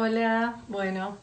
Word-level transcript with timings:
Hola, 0.00 0.62
bueno, 0.68 1.18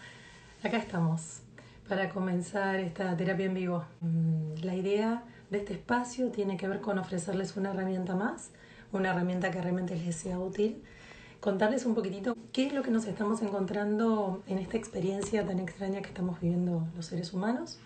acá 0.62 0.76
estamos 0.76 1.40
para 1.88 2.10
comenzar 2.10 2.76
esta 2.82 3.16
terapia 3.16 3.46
en 3.46 3.54
vivo. 3.54 3.86
Mm, 4.02 4.66
la 4.66 4.76
idea 4.76 5.24
de 5.50 5.60
este 5.60 5.72
espacio 5.72 6.30
tiene 6.30 6.58
que 6.58 6.68
ver 6.68 6.82
con 6.82 7.00
ofrecerles 7.00 7.56
una 7.56 7.72
herramienta 7.72 8.16
más, 8.16 8.50
una 8.92 9.12
herramienta 9.12 9.50
que 9.50 9.62
realmente 9.62 9.96
les 9.96 10.18
sea 10.18 10.40
útil, 10.40 10.84
contarles 11.40 11.86
un 11.86 11.96
poquitito 11.96 12.36
qué 12.52 12.68
es 12.68 12.74
lo 12.74 12.84
que 12.84 12.92
nos 12.92 13.06
estamos 13.08 13.42
encontrando 13.42 14.44
en 14.46 14.58
esta 14.58 14.76
experiencia 14.76 15.48
tan 15.48 15.60
extraña 15.60 16.02
que 16.02 16.10
estamos 16.10 16.42
viviendo 16.42 16.86
los 16.98 17.06
seres 17.06 17.32
humanos, 17.32 17.80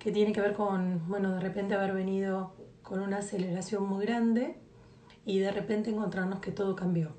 que 0.00 0.10
tiene 0.10 0.32
que 0.32 0.40
ver 0.40 0.54
con, 0.54 1.06
bueno, 1.06 1.30
de 1.34 1.40
repente 1.40 1.74
haber 1.74 1.92
venido 1.92 2.52
con 2.82 2.98
una 2.98 3.18
aceleración 3.18 3.86
muy 3.86 4.04
grande 4.04 4.56
y 5.24 5.38
de 5.38 5.52
repente 5.52 5.90
encontrarnos 5.90 6.40
que 6.40 6.50
todo 6.50 6.74
cambió 6.74 7.12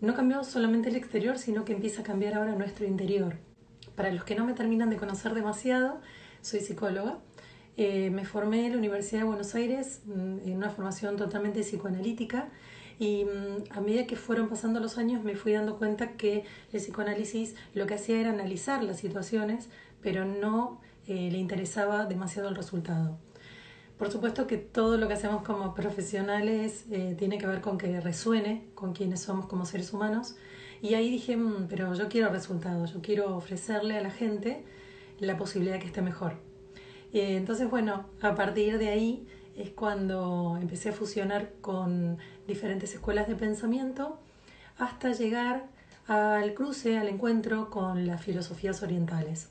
no 0.00 0.14
cambió 0.14 0.44
solamente 0.44 0.88
el 0.88 0.96
exterior, 0.96 1.38
sino 1.38 1.64
que 1.64 1.72
empieza 1.72 2.02
a 2.02 2.04
cambiar 2.04 2.34
ahora 2.34 2.54
nuestro 2.54 2.86
interior. 2.86 3.36
Para 3.94 4.10
los 4.10 4.24
que 4.24 4.34
no 4.34 4.44
me 4.44 4.52
terminan 4.52 4.90
de 4.90 4.96
conocer 4.96 5.34
demasiado, 5.34 6.00
soy 6.42 6.60
psicóloga. 6.60 7.18
Eh, 7.76 8.10
me 8.10 8.24
formé 8.24 8.66
en 8.66 8.72
la 8.72 8.78
Universidad 8.78 9.20
de 9.20 9.26
Buenos 9.26 9.54
Aires 9.54 10.00
mm, 10.06 10.38
en 10.46 10.56
una 10.56 10.70
formación 10.70 11.16
totalmente 11.16 11.60
psicoanalítica 11.60 12.48
y 12.98 13.24
mm, 13.24 13.64
a 13.70 13.80
medida 13.80 14.06
que 14.06 14.16
fueron 14.16 14.48
pasando 14.48 14.80
los 14.80 14.96
años 14.96 15.22
me 15.22 15.36
fui 15.36 15.52
dando 15.52 15.76
cuenta 15.76 16.12
que 16.12 16.44
el 16.72 16.80
psicoanálisis 16.80 17.54
lo 17.74 17.86
que 17.86 17.94
hacía 17.94 18.20
era 18.20 18.30
analizar 18.30 18.82
las 18.82 18.98
situaciones, 18.98 19.68
pero 20.00 20.24
no 20.24 20.80
eh, 21.06 21.28
le 21.30 21.38
interesaba 21.38 22.06
demasiado 22.06 22.48
el 22.48 22.56
resultado. 22.56 23.18
Por 23.98 24.10
supuesto 24.10 24.46
que 24.46 24.58
todo 24.58 24.98
lo 24.98 25.08
que 25.08 25.14
hacemos 25.14 25.42
como 25.42 25.74
profesionales 25.74 26.84
eh, 26.90 27.14
tiene 27.18 27.38
que 27.38 27.46
ver 27.46 27.62
con 27.62 27.78
que 27.78 27.98
resuene 28.00 28.68
con 28.74 28.92
quienes 28.92 29.20
somos 29.20 29.46
como 29.46 29.64
seres 29.64 29.92
humanos. 29.94 30.36
Y 30.82 30.94
ahí 30.94 31.10
dije, 31.10 31.36
mm, 31.36 31.66
pero 31.68 31.94
yo 31.94 32.08
quiero 32.08 32.28
resultados, 32.28 32.92
yo 32.92 33.00
quiero 33.00 33.34
ofrecerle 33.34 33.96
a 33.96 34.02
la 34.02 34.10
gente 34.10 34.64
la 35.18 35.38
posibilidad 35.38 35.74
de 35.74 35.80
que 35.80 35.86
esté 35.86 36.02
mejor. 36.02 36.34
Eh, 37.14 37.36
entonces, 37.36 37.70
bueno, 37.70 38.04
a 38.20 38.34
partir 38.34 38.78
de 38.78 38.90
ahí 38.90 39.26
es 39.56 39.70
cuando 39.70 40.58
empecé 40.60 40.90
a 40.90 40.92
fusionar 40.92 41.52
con 41.62 42.18
diferentes 42.46 42.92
escuelas 42.94 43.26
de 43.28 43.36
pensamiento 43.36 44.18
hasta 44.76 45.12
llegar 45.12 45.68
al 46.06 46.52
cruce, 46.52 46.98
al 46.98 47.08
encuentro 47.08 47.70
con 47.70 48.06
las 48.06 48.22
filosofías 48.22 48.82
orientales. 48.82 49.48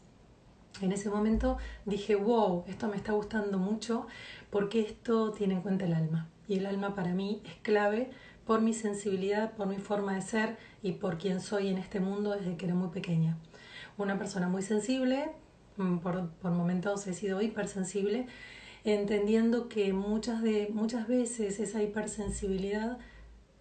En 0.82 0.92
ese 0.92 1.10
momento 1.10 1.58
dije, 1.86 2.16
wow, 2.16 2.64
esto 2.68 2.88
me 2.88 2.98
está 2.98 3.14
gustando 3.14 3.58
mucho 3.58 4.08
porque 4.50 4.82
esto 4.82 5.32
tiene 5.32 5.56
en 5.56 5.62
cuenta 5.62 5.86
el 5.86 5.94
alma. 5.94 6.28
Y 6.48 6.58
el 6.58 6.66
alma 6.66 6.96
para 6.96 7.14
mí 7.14 7.42
es 7.46 7.56
clave 7.62 8.12
por 8.46 8.62
mi 8.62 8.74
sensibilidad, 8.74 9.54
por 9.54 9.68
mi 9.68 9.78
forma 9.78 10.16
de 10.16 10.22
ser 10.22 10.58
y 10.84 10.94
por 10.94 11.18
quien 11.18 11.42
soy 11.42 11.70
en 11.70 11.78
este 11.78 12.00
mundo 12.00 12.32
desde 12.32 12.58
que 12.58 12.66
era 12.66 12.76
muy 12.76 12.90
pequeña. 12.90 13.38
Una 13.98 14.18
persona 14.18 14.48
muy 14.48 14.62
sensible, 14.62 15.32
mm, 15.78 15.98
por, 15.98 16.30
por 16.30 16.52
momentos 16.52 17.08
he 17.08 17.14
sido 17.14 17.42
hipersensible, 17.42 18.28
entendiendo 18.84 19.68
que 19.68 19.94
muchas, 19.94 20.44
de, 20.44 20.70
muchas 20.72 21.08
veces 21.08 21.60
esa 21.60 21.82
hipersensibilidad 21.82 23.00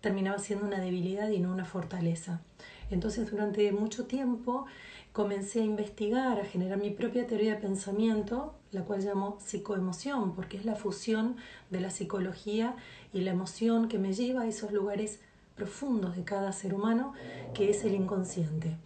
terminaba 0.02 0.38
siendo 0.38 0.66
una 0.66 0.80
debilidad 0.80 1.30
y 1.30 1.38
no 1.38 1.50
una 1.50 1.64
fortaleza. 1.64 2.42
Entonces 2.90 3.30
durante 3.30 3.72
mucho 3.72 4.04
tiempo 4.04 4.66
comencé 5.14 5.60
a 5.60 5.64
investigar, 5.64 6.40
a 6.40 6.44
generar 6.44 6.76
mi 6.76 6.90
propia 6.90 7.24
teoría 7.24 7.54
de 7.54 7.60
pensamiento, 7.60 8.52
la 8.72 8.82
cual 8.82 9.04
llamo 9.04 9.38
psicoemoción, 9.38 10.34
porque 10.34 10.56
es 10.56 10.64
la 10.64 10.74
fusión 10.74 11.36
de 11.70 11.80
la 11.80 11.90
psicología 11.90 12.74
y 13.12 13.20
la 13.20 13.30
emoción 13.30 13.86
que 13.86 14.00
me 14.00 14.12
lleva 14.12 14.42
a 14.42 14.48
esos 14.48 14.72
lugares 14.72 15.20
profundos 15.54 16.16
de 16.16 16.24
cada 16.24 16.50
ser 16.50 16.74
humano, 16.74 17.12
que 17.54 17.70
es 17.70 17.84
el 17.84 17.94
inconsciente. 17.94 18.76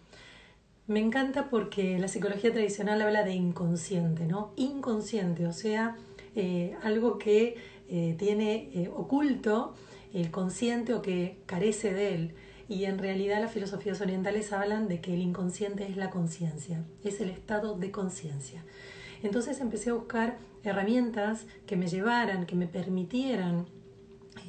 Me 0.86 1.00
encanta 1.00 1.48
porque 1.48 1.98
la 1.98 2.08
psicología 2.08 2.52
tradicional 2.52 3.00
habla 3.00 3.24
de 3.24 3.33
inconsciente, 3.33 4.27
¿no? 4.27 4.52
Inconsciente, 4.56 5.46
o 5.46 5.55
sea, 5.55 5.96
eh, 6.36 6.77
algo 6.83 7.17
que 7.17 7.56
eh, 7.88 8.17
tiene 8.18 8.68
eh, 8.74 8.90
oculto 8.94 9.74
el 10.12 10.30
consciente 10.30 10.92
o 10.92 11.00
que 11.00 11.38
carece 11.46 11.94
de 11.94 12.14
él 12.14 12.34
y 12.68 12.84
en 12.84 12.98
realidad 12.98 13.40
las 13.40 13.52
filosofías 13.52 14.01
orientales 14.01 14.52
hablan 14.52 14.89
de 14.89 15.01
que 15.01 15.14
el 15.14 15.20
inconsciente 15.20 15.89
es 15.89 15.96
la 15.96 16.11
conciencia, 16.11 16.84
es 17.02 17.20
el 17.20 17.30
estado 17.30 17.79
de 17.79 17.90
conciencia. 17.90 18.64
Entonces 19.23 19.61
empecé 19.61 19.90
a 19.90 19.95
buscar 19.95 20.36
herramientas 20.62 21.46
que 21.67 21.77
me 21.77 21.86
llevaran, 21.86 22.46
que 22.46 22.55
me 22.55 22.67
permitieran 22.67 23.67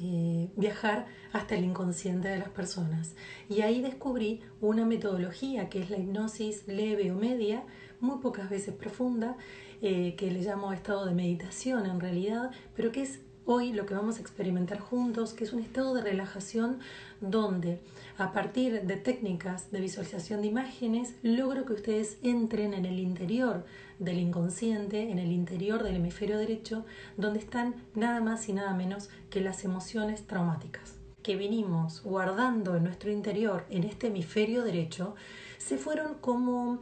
eh, 0.02 0.50
viajar 0.56 1.06
hasta 1.32 1.54
el 1.56 1.64
inconsciente 1.64 2.28
de 2.28 2.38
las 2.38 2.50
personas. 2.50 3.14
Y 3.48 3.62
ahí 3.62 3.80
descubrí 3.80 4.40
una 4.60 4.84
metodología 4.84 5.68
que 5.68 5.80
es 5.80 5.90
la 5.90 5.98
hipnosis 5.98 6.66
leve 6.68 7.10
o 7.10 7.16
media, 7.16 7.64
muy 8.00 8.18
pocas 8.20 8.50
veces 8.50 8.74
profunda, 8.74 9.36
eh, 9.82 10.14
que 10.16 10.30
le 10.30 10.42
llamo 10.42 10.72
estado 10.72 11.06
de 11.06 11.14
meditación 11.14 11.86
en 11.86 12.00
realidad, 12.00 12.50
pero 12.74 12.92
que 12.92 13.02
es 13.02 13.20
hoy 13.44 13.72
lo 13.72 13.86
que 13.86 13.94
vamos 13.94 14.18
a 14.18 14.20
experimentar 14.20 14.78
juntos, 14.78 15.32
que 15.32 15.44
es 15.44 15.52
un 15.52 15.60
estado 15.60 15.94
de 15.94 16.02
relajación 16.02 16.78
donde 17.20 17.80
a 18.18 18.32
partir 18.32 18.82
de 18.82 18.96
técnicas 18.96 19.70
de 19.70 19.80
visualización 19.80 20.42
de 20.42 20.48
imágenes 20.48 21.14
logro 21.22 21.64
que 21.64 21.74
ustedes 21.74 22.18
entren 22.22 22.74
en 22.74 22.84
el 22.84 22.98
interior 22.98 23.64
del 23.98 24.18
inconsciente, 24.18 25.10
en 25.10 25.18
el 25.18 25.32
interior 25.32 25.82
del 25.82 25.96
hemisferio 25.96 26.38
derecho, 26.38 26.84
donde 27.16 27.38
están 27.38 27.74
nada 27.94 28.20
más 28.20 28.48
y 28.48 28.52
nada 28.52 28.74
menos 28.74 29.10
que 29.30 29.40
las 29.40 29.64
emociones 29.64 30.26
traumáticas 30.26 30.96
que 31.22 31.36
vinimos 31.36 32.02
guardando 32.02 32.76
en 32.76 32.84
nuestro 32.84 33.10
interior, 33.10 33.66
en 33.68 33.84
este 33.84 34.06
hemisferio 34.06 34.64
derecho, 34.64 35.14
se 35.58 35.76
fueron 35.76 36.14
como 36.14 36.80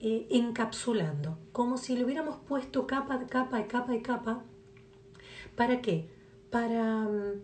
eh, 0.00 0.26
encapsulando, 0.30 1.38
como 1.52 1.76
si 1.76 1.94
le 1.96 2.04
hubiéramos 2.04 2.36
puesto 2.36 2.86
capa, 2.86 3.26
capa 3.26 3.66
capa 3.66 3.94
y 3.94 4.00
capa 4.00 4.44
¿Para 5.56 5.80
qué? 5.80 6.06
Para 6.50 7.02
mm, 7.02 7.42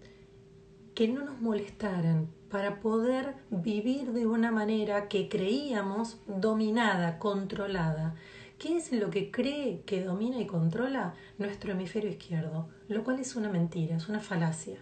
que 0.94 1.08
no 1.08 1.25
nos 1.25 1.41
molestaran, 1.41 2.28
para 2.50 2.80
poder 2.80 3.34
vivir 3.48 4.12
de 4.12 4.26
una 4.26 4.50
manera 4.50 5.08
que 5.08 5.30
creíamos 5.30 6.19
dominada, 6.26 7.19
controlada. 7.19 8.14
¿Qué 8.58 8.76
es 8.76 8.92
lo 8.92 9.08
que 9.08 9.31
cree 9.31 9.81
que 9.86 10.04
domina 10.04 10.38
y 10.38 10.47
controla 10.47 11.14
nuestro 11.38 11.72
hemisferio 11.72 12.10
izquierdo? 12.10 12.69
Lo 12.88 13.04
cual 13.04 13.20
es 13.20 13.36
una 13.36 13.48
mentira, 13.48 13.97
es 13.97 14.08
una 14.10 14.20
falacia. 14.20 14.76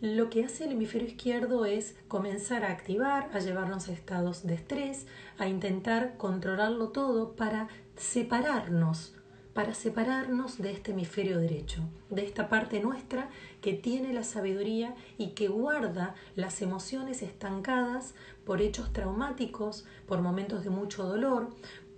Lo 0.00 0.28
que 0.28 0.44
hace 0.44 0.64
el 0.64 0.72
hemisferio 0.72 1.06
izquierdo 1.06 1.64
es 1.66 1.94
comenzar 2.08 2.64
a 2.64 2.72
activar, 2.72 3.30
a 3.32 3.38
llevarnos 3.38 3.88
a 3.88 3.92
estados 3.92 4.44
de 4.44 4.54
estrés, 4.54 5.06
a 5.38 5.46
intentar 5.46 6.16
controlarlo 6.16 6.88
todo 6.88 7.36
para 7.36 7.68
separarnos 7.94 9.14
para 9.54 9.74
separarnos 9.74 10.58
de 10.58 10.72
este 10.72 10.92
hemisferio 10.92 11.38
derecho, 11.38 11.82
de 12.10 12.24
esta 12.24 12.48
parte 12.48 12.80
nuestra 12.80 13.28
que 13.60 13.74
tiene 13.74 14.12
la 14.12 14.24
sabiduría 14.24 14.94
y 15.18 15.28
que 15.28 15.48
guarda 15.48 16.14
las 16.36 16.62
emociones 16.62 17.22
estancadas 17.22 18.14
por 18.44 18.62
hechos 18.62 18.92
traumáticos, 18.92 19.84
por 20.06 20.20
momentos 20.22 20.64
de 20.64 20.70
mucho 20.70 21.04
dolor, 21.04 21.48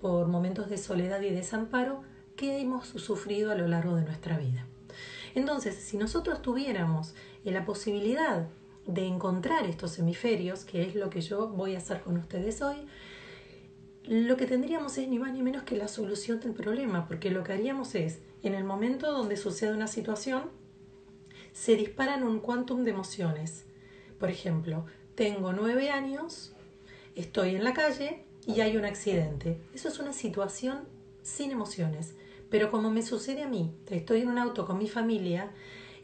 por 0.01 0.27
momentos 0.27 0.69
de 0.69 0.79
soledad 0.79 1.21
y 1.21 1.31
desamparo 1.31 2.03
que 2.37 2.61
hemos 2.61 2.89
sufrido 2.89 3.53
a 3.53 3.55
lo 3.55 3.69
largo 3.69 3.95
de 3.95 4.03
nuestra 4.03 4.37
vida. 4.37 4.67
Entonces, 5.35 5.77
si 5.77 5.97
nosotros 5.97 6.43
tuviéramos 6.43 7.15
la 7.45 7.65
posibilidad 7.65 8.49
de 8.87 9.07
encontrar 9.07 9.65
estos 9.65 9.99
hemisferios, 9.99 10.65
que 10.65 10.87
es 10.87 10.95
lo 10.95 11.11
que 11.11 11.21
yo 11.21 11.49
voy 11.49 11.75
a 11.75 11.79
hacer 11.79 12.03
con 12.03 12.17
ustedes 12.17 12.61
hoy, 12.63 12.87
lo 14.07 14.37
que 14.37 14.47
tendríamos 14.47 14.99
es 14.99 15.09
ni 15.09 15.19
más 15.19 15.33
ni 15.33 15.43
menos 15.43 15.63
que 15.63 15.77
la 15.77 15.89
solución 15.89 16.41
del 16.41 16.53
problema, 16.53 17.07
porque 17.07 17.31
lo 17.31 17.43
que 17.43 17.55
haríamos 17.55 17.95
es, 17.95 18.21
en 18.43 18.55
el 18.55 18.65
momento 18.65 19.11
donde 19.11 19.37
sucede 19.37 19.73
una 19.73 19.87
situación, 19.87 20.51
se 21.53 21.77
disparan 21.77 22.23
un 22.23 22.41
quantum 22.41 22.85
de 22.85 22.91
emociones. 22.91 23.65
Por 24.19 24.29
ejemplo, 24.29 24.85
tengo 25.15 25.53
nueve 25.53 25.91
años, 25.91 26.53
estoy 27.15 27.55
en 27.55 27.65
la 27.65 27.73
calle 27.73 28.25
y 28.47 28.61
hay 28.61 28.77
un 28.77 28.85
accidente. 28.85 29.59
Eso 29.75 29.89
es 29.89 29.99
una 29.99 30.13
situación 30.13 30.81
sin 31.23 31.51
emociones. 31.51 32.15
Pero 32.51 32.71
como 32.71 32.91
me 32.91 33.03
sucede 33.03 33.43
a 33.43 33.49
mí, 33.49 33.75
estoy 33.91 34.21
en 34.21 34.29
un 34.29 34.39
auto 34.39 34.67
con 34.67 34.79
mi 34.79 34.89
familia, 34.89 35.51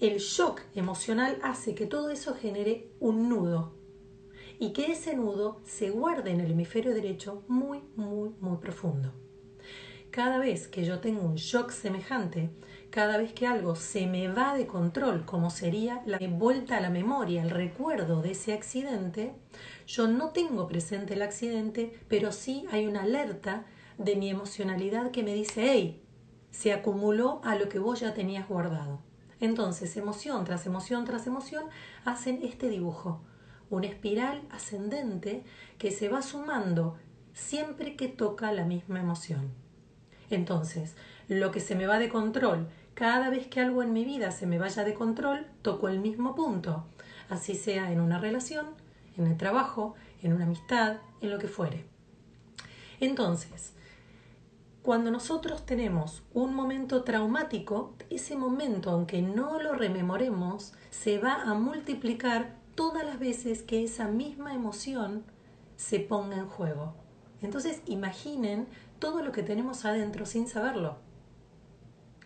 el 0.01 0.19
shock 0.19 0.63
emocional 0.75 1.39
hace 1.43 1.75
que 1.75 1.87
todo 1.87 2.09
eso 2.09 2.35
genere 2.35 2.89
un 2.99 3.29
nudo, 3.29 3.75
y 4.61 4.75
que 4.75 4.93
ese 4.93 5.17
nudo 5.17 5.59
se 5.65 5.89
guarde 5.89 6.33
en 6.33 6.41
el 6.41 6.51
hemisferio 6.51 6.93
derecho 6.93 7.43
muy, 7.49 7.81
muy, 7.97 8.35
muy 8.41 8.59
profundo. 8.59 9.11
Cada 10.11 10.39
vez 10.39 10.69
que 10.69 10.85
yo 10.85 11.01
tengo 11.01 11.23
un 11.23 11.37
shock 11.37 11.71
semejante, 11.71 12.51
cada 12.91 13.17
vez 13.17 13.33
que 13.33 13.47
algo 13.47 13.75
se 13.75 14.07
me 14.07 14.29
va 14.29 14.55
de 14.55 14.67
control, 14.67 15.25
como 15.25 15.49
sería 15.49 16.03
la 16.05 16.19
vuelta 16.29 16.77
a 16.77 16.81
la 16.83 16.91
memoria, 16.91 17.43
el 17.43 17.49
recuerdo 17.49 18.21
de 18.21 18.33
ese 18.33 18.53
accidente, 18.53 19.33
yo 19.87 20.09
no 20.09 20.29
tengo 20.29 20.69
presente 20.69 21.15
el 21.15 21.23
accidente, 21.23 21.99
pero 22.09 22.31
sí 22.31 22.67
hay 22.71 22.87
una 22.87 23.05
alerta 23.05 23.65
de 23.97 24.17
mi 24.17 24.29
emocionalidad 24.29 25.11
que 25.11 25.23
me 25.23 25.33
dice, 25.33 25.71
hey, 25.71 26.03
se 26.51 26.75
acumuló 26.75 27.41
a 27.45 27.57
lo 27.57 27.71
que 27.71 27.79
vos 27.79 28.01
ya 28.01 28.13
tenías 28.13 28.47
guardado. 28.47 29.01
Entonces, 29.41 29.97
emoción 29.97 30.45
tras 30.45 30.67
emoción 30.67 31.07
tras 31.07 31.27
emoción 31.27 31.65
hacen 32.05 32.41
este 32.43 32.69
dibujo 32.69 33.23
una 33.71 33.87
espiral 33.87 34.43
ascendente 34.51 35.43
que 35.79 35.91
se 35.91 36.09
va 36.09 36.23
sumando 36.23 36.99
siempre 37.33 37.97
que 37.97 38.09
toca 38.09 38.53
la 38.53 38.65
misma 38.65 39.01
emoción. 39.01 39.51
Entonces, 40.29 40.97
lo 41.29 41.51
que 41.51 41.61
se 41.61 41.75
me 41.75 41.87
va 41.87 41.99
de 41.99 42.09
control, 42.09 42.69
cada 42.95 43.31
vez 43.31 43.47
que 43.47 43.61
algo 43.61 43.83
en 43.83 43.93
mi 43.93 44.05
vida 44.05 44.31
se 44.31 44.47
me 44.47 44.59
vaya 44.59 44.85
de 44.85 44.95
control, 44.95 45.47
toco 45.63 45.89
el 45.89 46.01
mismo 46.01 46.35
punto, 46.35 46.85
así 47.29 47.55
sea 47.55 47.93
en 47.93 48.01
una 48.01 48.19
relación, 48.19 48.67
en 49.17 49.27
el 49.27 49.37
trabajo, 49.37 49.95
en 50.23 50.33
una 50.33 50.45
amistad, 50.45 50.99
en 51.21 51.31
lo 51.31 51.39
que 51.39 51.49
fuere. 51.49 51.85
Entonces, 53.01 53.73
cuando 54.83 55.11
nosotros 55.11 55.67
tenemos 55.67 56.23
un 56.33 56.55
momento 56.55 57.03
traumático, 57.05 57.95
ese 58.09 58.37
momento, 58.37 58.91
aunque 58.91 59.23
no 59.23 59.61
lo 59.61 59.75
rememoremos, 59.75 60.73
se 60.91 61.19
va 61.19 61.43
a 61.43 61.55
multiplicar 61.55 62.60
todas 62.81 63.05
las 63.05 63.19
veces 63.19 63.63
que 63.63 63.85
esa 63.85 64.09
misma 64.09 64.55
emoción 64.55 65.23
se 65.77 66.01
ponga 66.01 66.39
en 66.39 66.47
juego. 66.47 66.95
Entonces 67.43 67.83
imaginen 67.85 68.67
todo 68.99 69.23
lo 69.23 69.33
que 69.33 69.43
tenemos 69.43 69.85
adentro 69.85 70.25
sin 70.25 70.49
saberlo. 70.49 70.97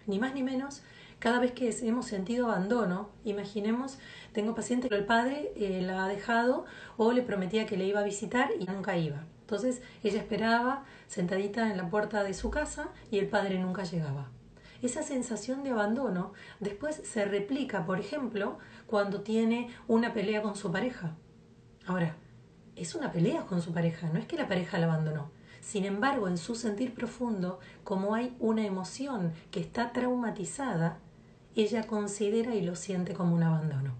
Ni 0.06 0.20
más 0.20 0.32
ni 0.32 0.44
menos, 0.44 0.84
cada 1.18 1.40
vez 1.40 1.50
que 1.50 1.76
hemos 1.82 2.06
sentido 2.06 2.46
abandono, 2.46 3.10
imaginemos, 3.24 3.98
tengo 4.32 4.54
paciente 4.54 4.88
que 4.88 4.94
el 4.94 5.06
padre 5.06 5.50
eh, 5.56 5.82
la 5.82 6.04
ha 6.04 6.08
dejado 6.08 6.66
o 6.96 7.10
le 7.10 7.22
prometía 7.22 7.66
que 7.66 7.76
le 7.76 7.86
iba 7.86 7.98
a 7.98 8.04
visitar 8.04 8.50
y 8.56 8.64
nunca 8.66 8.96
iba. 8.96 9.24
Entonces 9.40 9.82
ella 10.04 10.20
esperaba 10.20 10.84
sentadita 11.08 11.68
en 11.68 11.78
la 11.78 11.90
puerta 11.90 12.22
de 12.22 12.32
su 12.32 12.52
casa 12.52 12.90
y 13.10 13.18
el 13.18 13.26
padre 13.26 13.58
nunca 13.58 13.82
llegaba. 13.82 14.30
Esa 14.82 15.02
sensación 15.02 15.62
de 15.62 15.70
abandono 15.70 16.32
después 16.60 16.96
se 17.04 17.24
replica, 17.24 17.86
por 17.86 18.00
ejemplo, 18.00 18.58
cuando 18.86 19.22
tiene 19.22 19.70
una 19.88 20.12
pelea 20.12 20.42
con 20.42 20.56
su 20.56 20.70
pareja. 20.70 21.16
Ahora, 21.86 22.16
es 22.76 22.94
una 22.94 23.12
pelea 23.12 23.46
con 23.46 23.62
su 23.62 23.72
pareja, 23.72 24.08
no 24.12 24.18
es 24.18 24.26
que 24.26 24.36
la 24.36 24.48
pareja 24.48 24.78
la 24.78 24.86
abandonó. 24.86 25.30
Sin 25.60 25.84
embargo, 25.84 26.28
en 26.28 26.36
su 26.36 26.54
sentir 26.54 26.94
profundo, 26.94 27.58
como 27.84 28.14
hay 28.14 28.36
una 28.38 28.66
emoción 28.66 29.32
que 29.50 29.60
está 29.60 29.92
traumatizada, 29.92 30.98
ella 31.54 31.86
considera 31.86 32.54
y 32.54 32.62
lo 32.62 32.76
siente 32.76 33.14
como 33.14 33.34
un 33.34 33.42
abandono. 33.42 33.94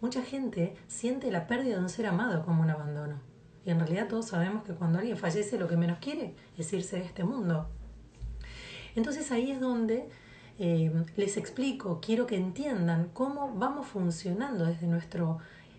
Mucha 0.00 0.22
gente 0.22 0.76
siente 0.86 1.30
la 1.30 1.46
pérdida 1.46 1.76
de 1.76 1.82
un 1.82 1.88
ser 1.88 2.06
amado 2.06 2.44
como 2.44 2.62
un 2.62 2.70
abandono. 2.70 3.20
Y 3.64 3.70
en 3.70 3.80
realidad 3.80 4.08
todos 4.08 4.28
sabemos 4.28 4.64
que 4.64 4.72
cuando 4.72 4.98
alguien 4.98 5.16
fallece 5.16 5.58
lo 5.58 5.68
que 5.68 5.76
menos 5.76 5.98
quiere 5.98 6.34
es 6.56 6.72
irse 6.72 6.96
de 6.96 7.04
este 7.04 7.24
mundo. 7.24 7.68
Entonces 8.94 9.30
ahí 9.32 9.50
es 9.50 9.60
donde 9.60 10.08
eh, 10.58 10.92
les 11.16 11.36
explico, 11.36 12.00
quiero 12.00 12.26
que 12.26 12.36
entiendan 12.36 13.08
cómo 13.14 13.54
vamos 13.54 13.86
funcionando 13.86 14.66
desde 14.66 14.86
nuestro 14.86 15.38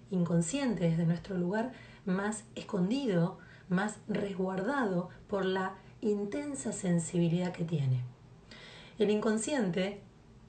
inconsciente, 0.09 0.89
desde 0.89 1.05
nuestro 1.05 1.37
lugar 1.37 1.71
más 2.05 2.45
escondido, 2.55 3.37
más 3.69 3.99
resguardado 4.07 5.09
por 5.27 5.45
la 5.45 5.75
intensa 6.01 6.73
sensibilidad 6.73 7.51
que 7.53 7.63
tiene. 7.63 8.01
El 8.97 9.09
inconsciente, 9.11 10.01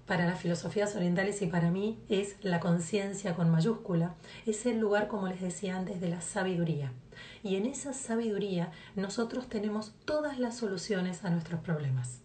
para 0.07 0.27
las 0.27 0.41
filosofías 0.41 0.97
orientales 0.97 1.43
y 1.43 1.47
para 1.47 1.71
mí, 1.71 2.03
es 2.09 2.37
la 2.43 2.59
conciencia 2.59 3.35
con 3.35 3.51
mayúscula, 3.51 4.15
es 4.47 4.65
el 4.67 4.79
lugar, 4.79 5.09
como 5.09 5.29
les 5.29 5.41
decía 5.41 5.77
antes, 5.77 6.01
de 6.01 6.09
la 6.09 6.23
sabiduría. 6.23 6.93
Y 7.43 7.57
en 7.57 7.67
esa 7.67 7.93
sabiduría 7.93 8.73
nosotros 8.97 9.49
tenemos 9.49 9.93
todas 10.07 10.39
las 10.39 10.57
soluciones 10.57 11.23
a 11.25 11.31
nuestros 11.31 11.61
problemas. 11.61 12.22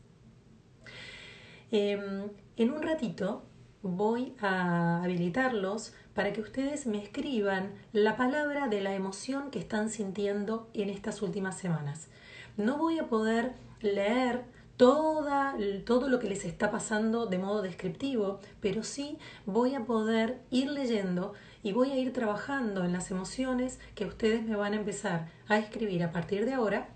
Em, 1.71 2.29
en 2.55 2.71
un 2.71 2.81
ratito 2.81 3.43
voy 3.81 4.33
a 4.39 5.03
habilitarlos 5.03 5.93
para 6.13 6.33
que 6.33 6.41
ustedes 6.41 6.87
me 6.87 7.03
escriban 7.03 7.73
la 7.91 8.15
palabra 8.15 8.67
de 8.67 8.81
la 8.81 8.95
emoción 8.95 9.51
que 9.51 9.59
están 9.59 9.89
sintiendo 9.89 10.69
en 10.73 10.89
estas 10.89 11.21
últimas 11.21 11.57
semanas. 11.57 12.07
No 12.55 12.77
voy 12.77 12.99
a 12.99 13.07
poder 13.07 13.53
leer 13.81 14.45
toda, 14.77 15.55
todo 15.85 16.07
lo 16.07 16.19
que 16.19 16.29
les 16.29 16.45
está 16.45 16.71
pasando 16.71 17.25
de 17.25 17.37
modo 17.37 17.61
descriptivo, 17.61 18.39
pero 18.61 18.83
sí 18.83 19.17
voy 19.45 19.75
a 19.75 19.85
poder 19.85 20.39
ir 20.49 20.71
leyendo 20.71 21.33
y 21.63 21.73
voy 21.73 21.91
a 21.91 21.97
ir 21.97 22.13
trabajando 22.13 22.85
en 22.85 22.93
las 22.93 23.11
emociones 23.11 23.79
que 23.93 24.05
ustedes 24.05 24.43
me 24.43 24.55
van 24.55 24.73
a 24.73 24.77
empezar 24.77 25.27
a 25.47 25.57
escribir 25.57 26.03
a 26.03 26.11
partir 26.11 26.45
de 26.45 26.53
ahora 26.53 26.89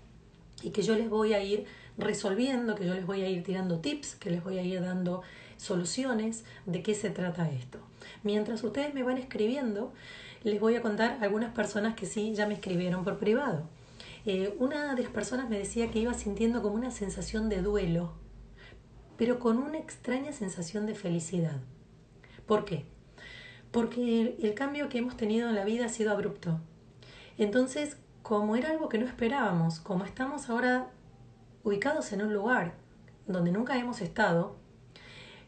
y 0.62 0.70
que 0.70 0.82
yo 0.82 0.94
les 0.94 1.10
voy 1.10 1.34
a 1.34 1.42
ir 1.42 1.66
resolviendo, 1.98 2.74
que 2.74 2.86
yo 2.86 2.94
les 2.94 3.06
voy 3.06 3.22
a 3.22 3.28
ir 3.28 3.42
tirando 3.42 3.80
tips, 3.80 4.14
que 4.16 4.30
les 4.30 4.42
voy 4.42 4.58
a 4.58 4.62
ir 4.62 4.80
dando 4.80 5.22
soluciones 5.56 6.44
de 6.66 6.82
qué 6.82 6.94
se 6.94 7.10
trata 7.10 7.50
esto. 7.50 7.78
Mientras 8.22 8.64
ustedes 8.64 8.94
me 8.94 9.02
van 9.02 9.18
escribiendo, 9.18 9.92
les 10.42 10.60
voy 10.60 10.74
a 10.74 10.82
contar 10.82 11.18
algunas 11.20 11.52
personas 11.52 11.94
que 11.94 12.06
sí 12.06 12.34
ya 12.34 12.46
me 12.46 12.54
escribieron 12.54 13.04
por 13.04 13.18
privado. 13.18 13.68
Eh, 14.24 14.54
una 14.58 14.94
de 14.94 15.02
las 15.02 15.12
personas 15.12 15.48
me 15.48 15.58
decía 15.58 15.90
que 15.90 15.98
iba 15.98 16.14
sintiendo 16.14 16.62
como 16.62 16.74
una 16.74 16.90
sensación 16.90 17.48
de 17.48 17.62
duelo, 17.62 18.12
pero 19.16 19.38
con 19.38 19.58
una 19.58 19.78
extraña 19.78 20.32
sensación 20.32 20.86
de 20.86 20.94
felicidad. 20.94 21.60
¿Por 22.46 22.64
qué? 22.64 22.84
Porque 23.70 24.36
el 24.40 24.54
cambio 24.54 24.88
que 24.88 24.98
hemos 24.98 25.16
tenido 25.16 25.48
en 25.48 25.54
la 25.54 25.64
vida 25.64 25.86
ha 25.86 25.88
sido 25.88 26.12
abrupto. 26.12 26.60
Entonces, 27.38 27.96
como 28.22 28.56
era 28.56 28.70
algo 28.70 28.88
que 28.88 28.98
no 28.98 29.06
esperábamos, 29.06 29.80
como 29.80 30.04
estamos 30.04 30.48
ahora 30.48 30.90
ubicados 31.64 32.12
en 32.12 32.22
un 32.22 32.32
lugar 32.32 32.74
donde 33.26 33.52
nunca 33.52 33.78
hemos 33.78 34.00
estado, 34.00 34.56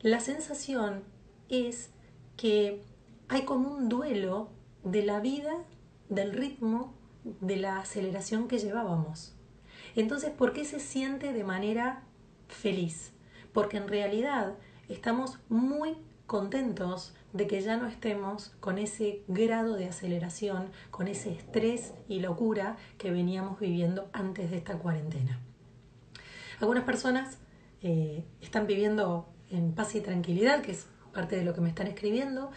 la 0.00 0.20
sensación 0.20 1.02
es 1.49 1.90
que 2.37 2.82
hay 3.28 3.43
como 3.43 3.70
un 3.70 3.88
duelo 3.88 4.50
de 4.82 5.02
la 5.02 5.20
vida, 5.20 5.55
del 6.08 6.32
ritmo, 6.32 6.94
de 7.25 7.56
la 7.56 7.78
aceleración 7.78 8.49
que 8.49 8.58
llevábamos. 8.58 9.34
Entonces, 9.96 10.31
¿por 10.31 10.52
qué 10.52 10.64
se 10.64 10.81
siente 10.81 11.32
de 11.32 11.44
manera 11.44 12.02
feliz? 12.49 13.12
Porque 13.52 13.78
en 13.78 13.88
realidad 13.88 14.55
estamos 14.88 15.38
muy 15.49 15.96
contentos 16.26 17.14
de 17.32 17.46
que 17.46 17.60
ya 17.60 17.76
no 17.76 17.87
estemos 17.87 18.55
con 18.60 18.78
ese 18.78 19.22
grado 19.28 19.75
de 19.75 19.88
aceleración, 19.88 20.70
con 20.90 21.08
ese 21.08 21.32
estrés 21.32 21.93
y 22.08 22.20
locura 22.20 22.76
que 22.99 23.10
veníamos 23.10 23.60
viviendo 23.60 24.08
antes 24.12 24.50
de 24.50 24.58
esta 24.58 24.78
cuarentena. 24.78 25.40
Algunas 26.60 26.84
personas 26.84 27.38
eh, 27.82 28.24
están 28.40 28.66
viviendo 28.66 29.28
en 29.50 29.72
paz 29.72 29.94
y 29.94 30.00
tranquilidad, 30.00 30.62
que 30.62 30.72
es 30.72 30.86
parte 31.12 31.36
de 31.36 31.44
lo 31.44 31.54
que 31.54 31.60
me 31.60 31.68
están 31.68 31.86
escribiendo. 31.86 32.50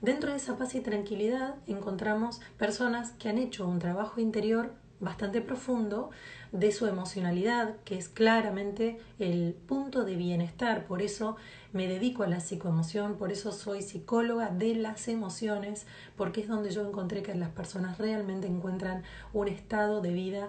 Dentro 0.00 0.30
de 0.30 0.36
esa 0.36 0.56
paz 0.56 0.74
y 0.74 0.80
tranquilidad 0.80 1.56
encontramos 1.66 2.40
personas 2.56 3.12
que 3.12 3.28
han 3.28 3.38
hecho 3.38 3.68
un 3.68 3.78
trabajo 3.78 4.20
interior 4.20 4.72
bastante 5.00 5.40
profundo 5.40 6.10
de 6.52 6.72
su 6.72 6.86
emocionalidad, 6.86 7.76
que 7.84 7.96
es 7.96 8.08
claramente 8.08 8.98
el 9.18 9.54
punto 9.54 10.04
de 10.04 10.16
bienestar. 10.16 10.86
Por 10.86 11.02
eso 11.02 11.36
me 11.72 11.88
dedico 11.88 12.22
a 12.22 12.28
la 12.28 12.40
psicoemoción, 12.40 13.16
por 13.16 13.32
eso 13.32 13.52
soy 13.52 13.82
psicóloga 13.82 14.50
de 14.50 14.74
las 14.74 15.08
emociones, 15.08 15.86
porque 16.16 16.42
es 16.42 16.48
donde 16.48 16.70
yo 16.70 16.86
encontré 16.86 17.22
que 17.22 17.34
las 17.34 17.50
personas 17.50 17.98
realmente 17.98 18.46
encuentran 18.46 19.02
un 19.32 19.48
estado 19.48 20.00
de 20.00 20.12
vida 20.12 20.48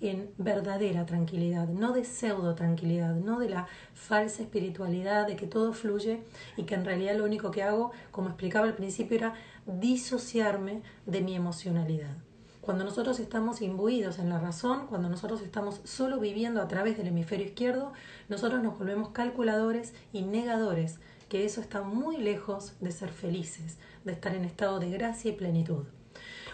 en 0.00 0.30
verdadera 0.36 1.06
tranquilidad, 1.06 1.68
no 1.68 1.92
de 1.92 2.04
pseudo 2.04 2.54
tranquilidad, 2.54 3.14
no 3.14 3.38
de 3.38 3.48
la 3.48 3.66
falsa 3.94 4.42
espiritualidad, 4.42 5.26
de 5.26 5.36
que 5.36 5.46
todo 5.46 5.72
fluye 5.72 6.22
y 6.56 6.64
que 6.64 6.74
en 6.74 6.84
realidad 6.84 7.16
lo 7.16 7.24
único 7.24 7.50
que 7.50 7.62
hago, 7.62 7.92
como 8.10 8.28
explicaba 8.28 8.66
al 8.66 8.74
principio, 8.74 9.16
era 9.16 9.34
disociarme 9.66 10.82
de 11.06 11.20
mi 11.20 11.34
emocionalidad. 11.34 12.16
Cuando 12.60 12.82
nosotros 12.82 13.20
estamos 13.20 13.62
imbuidos 13.62 14.18
en 14.18 14.28
la 14.28 14.40
razón, 14.40 14.88
cuando 14.88 15.08
nosotros 15.08 15.40
estamos 15.40 15.80
solo 15.84 16.18
viviendo 16.18 16.60
a 16.60 16.66
través 16.66 16.96
del 16.96 17.06
hemisferio 17.06 17.46
izquierdo, 17.46 17.92
nosotros 18.28 18.60
nos 18.60 18.76
volvemos 18.76 19.10
calculadores 19.10 19.94
y 20.12 20.22
negadores, 20.22 20.98
que 21.28 21.44
eso 21.44 21.60
está 21.60 21.82
muy 21.82 22.16
lejos 22.16 22.74
de 22.80 22.90
ser 22.90 23.10
felices, 23.10 23.78
de 24.04 24.12
estar 24.12 24.34
en 24.34 24.44
estado 24.44 24.80
de 24.80 24.90
gracia 24.90 25.30
y 25.30 25.34
plenitud. 25.34 25.84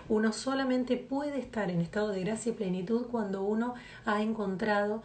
Uno 0.09 0.33
solamente 0.33 0.97
puede 0.97 1.39
estar 1.39 1.71
en 1.71 1.81
estado 1.81 2.09
de 2.09 2.21
gracia 2.21 2.53
y 2.53 2.55
plenitud 2.55 3.07
cuando 3.11 3.43
uno 3.43 3.75
ha 4.05 4.23
encontrado 4.23 5.03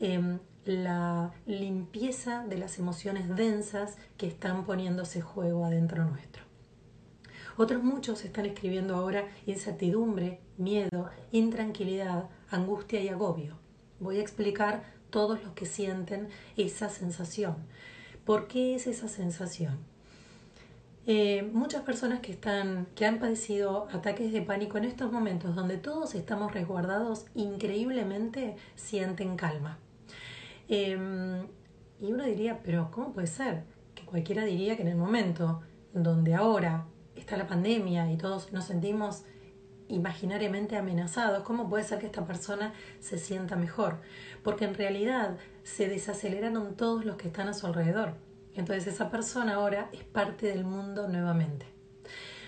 em, 0.00 0.38
la 0.64 1.32
limpieza 1.46 2.44
de 2.46 2.58
las 2.58 2.78
emociones 2.78 3.34
densas 3.34 3.96
que 4.16 4.26
están 4.26 4.64
poniéndose 4.64 5.20
juego 5.20 5.64
adentro 5.64 6.04
nuestro. 6.04 6.42
Otros 7.56 7.82
muchos 7.82 8.24
están 8.24 8.46
escribiendo 8.46 8.94
ahora 8.94 9.26
incertidumbre, 9.46 10.40
miedo, 10.58 11.10
intranquilidad, 11.32 12.28
angustia 12.50 13.00
y 13.02 13.08
agobio. 13.08 13.58
Voy 13.98 14.18
a 14.18 14.22
explicar 14.22 14.84
todos 15.10 15.42
los 15.42 15.52
que 15.54 15.66
sienten 15.66 16.28
esa 16.56 16.88
sensación. 16.88 17.56
¿Por 18.24 18.46
qué 18.46 18.76
es 18.76 18.86
esa 18.86 19.08
sensación? 19.08 19.87
Eh, 21.10 21.48
muchas 21.54 21.84
personas 21.84 22.20
que, 22.20 22.30
están, 22.30 22.86
que 22.94 23.06
han 23.06 23.18
padecido 23.18 23.88
ataques 23.90 24.30
de 24.30 24.42
pánico 24.42 24.76
en 24.76 24.84
estos 24.84 25.10
momentos 25.10 25.56
donde 25.56 25.78
todos 25.78 26.14
estamos 26.14 26.52
resguardados, 26.52 27.24
increíblemente 27.34 28.56
sienten 28.74 29.36
calma. 29.36 29.78
Em, 30.68 31.46
y 31.98 32.12
uno 32.12 32.24
diría, 32.24 32.60
pero 32.62 32.90
¿cómo 32.90 33.14
puede 33.14 33.26
ser? 33.26 33.62
Que 33.94 34.04
cualquiera 34.04 34.44
diría 34.44 34.76
que 34.76 34.82
en 34.82 34.88
el 34.88 34.96
momento 34.96 35.62
donde 35.94 36.34
ahora 36.34 36.84
está 37.16 37.38
la 37.38 37.46
pandemia 37.46 38.12
y 38.12 38.18
todos 38.18 38.52
nos 38.52 38.66
sentimos 38.66 39.24
imaginariamente 39.88 40.76
amenazados, 40.76 41.42
¿cómo 41.42 41.70
puede 41.70 41.84
ser 41.84 42.00
que 42.00 42.06
esta 42.06 42.26
persona 42.26 42.74
se 43.00 43.16
sienta 43.16 43.56
mejor? 43.56 43.96
Porque 44.44 44.66
en 44.66 44.74
realidad 44.74 45.38
se 45.62 45.88
desaceleraron 45.88 46.76
todos 46.76 47.06
los 47.06 47.16
que 47.16 47.28
están 47.28 47.48
a 47.48 47.54
su 47.54 47.66
alrededor. 47.66 48.27
Entonces 48.58 48.88
esa 48.88 49.08
persona 49.08 49.54
ahora 49.54 49.88
es 49.92 50.02
parte 50.02 50.48
del 50.48 50.64
mundo 50.64 51.06
nuevamente. 51.06 51.64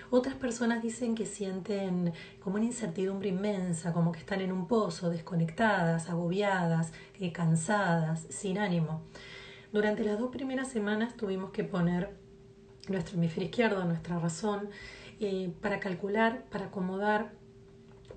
Otras 0.09 0.35
personas 0.35 0.83
dicen 0.83 1.15
que 1.15 1.25
sienten 1.25 2.11
como 2.41 2.57
una 2.57 2.65
incertidumbre 2.65 3.29
inmensa, 3.29 3.93
como 3.93 4.11
que 4.11 4.19
están 4.19 4.41
en 4.41 4.51
un 4.51 4.67
pozo, 4.67 5.09
desconectadas, 5.09 6.09
agobiadas, 6.09 6.91
eh, 7.17 7.31
cansadas, 7.31 8.27
sin 8.29 8.57
ánimo. 8.57 9.03
Durante 9.71 10.03
las 10.03 10.19
dos 10.19 10.31
primeras 10.31 10.67
semanas 10.67 11.15
tuvimos 11.15 11.51
que 11.51 11.63
poner 11.63 12.13
nuestro 12.89 13.17
hemisferio 13.17 13.45
izquierdo, 13.45 13.85
nuestra 13.85 14.19
razón, 14.19 14.69
eh, 15.21 15.53
para 15.61 15.79
calcular, 15.79 16.43
para 16.51 16.65
acomodar, 16.65 17.31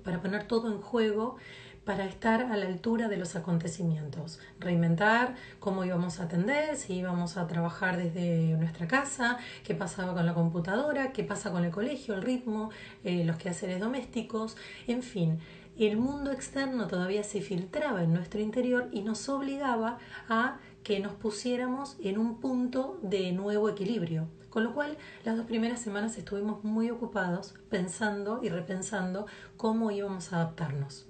para 0.03 0.21
poner 0.21 0.49
todo 0.49 0.69
en 0.69 0.81
juego 0.81 1.37
para 1.85 2.05
estar 2.05 2.41
a 2.41 2.57
la 2.57 2.65
altura 2.65 3.07
de 3.07 3.17
los 3.17 3.35
acontecimientos, 3.35 4.39
reinventar 4.59 5.35
cómo 5.59 5.85
íbamos 5.85 6.19
a 6.19 6.23
atender, 6.23 6.75
si 6.75 6.95
íbamos 6.95 7.37
a 7.37 7.47
trabajar 7.47 7.97
desde 7.97 8.57
nuestra 8.57 8.87
casa, 8.87 9.37
qué 9.63 9.75
pasaba 9.75 10.13
con 10.13 10.25
la 10.25 10.33
computadora, 10.33 11.13
qué 11.13 11.23
pasa 11.23 11.51
con 11.51 11.63
el 11.63 11.71
colegio, 11.71 12.15
el 12.15 12.23
ritmo, 12.23 12.71
eh, 13.03 13.23
los 13.23 13.37
quehaceres 13.37 13.79
domésticos, 13.79 14.57
en 14.87 15.03
fin. 15.03 15.39
El 15.77 15.97
mundo 15.97 16.31
externo 16.31 16.87
todavía 16.87 17.23
se 17.23 17.41
filtraba 17.41 18.01
en 18.01 18.13
nuestro 18.13 18.39
interior 18.39 18.87
y 18.91 19.01
nos 19.01 19.27
obligaba 19.29 19.99
a 20.29 20.57
que 20.83 20.99
nos 20.99 21.13
pusiéramos 21.13 21.97
en 22.01 22.17
un 22.17 22.39
punto 22.39 22.97
de 23.03 23.31
nuevo 23.33 23.69
equilibrio. 23.69 24.27
Con 24.49 24.63
lo 24.63 24.73
cual, 24.73 24.97
las 25.25 25.35
dos 25.35 25.45
primeras 25.45 25.81
semanas 25.81 26.17
estuvimos 26.17 26.63
muy 26.63 26.89
ocupados 26.89 27.55
pensando 27.69 28.39
y 28.41 28.47
repensando 28.47 29.25
cómo 29.57 29.91
íbamos 29.91 30.31
a 30.31 30.37
adaptarnos. 30.37 31.09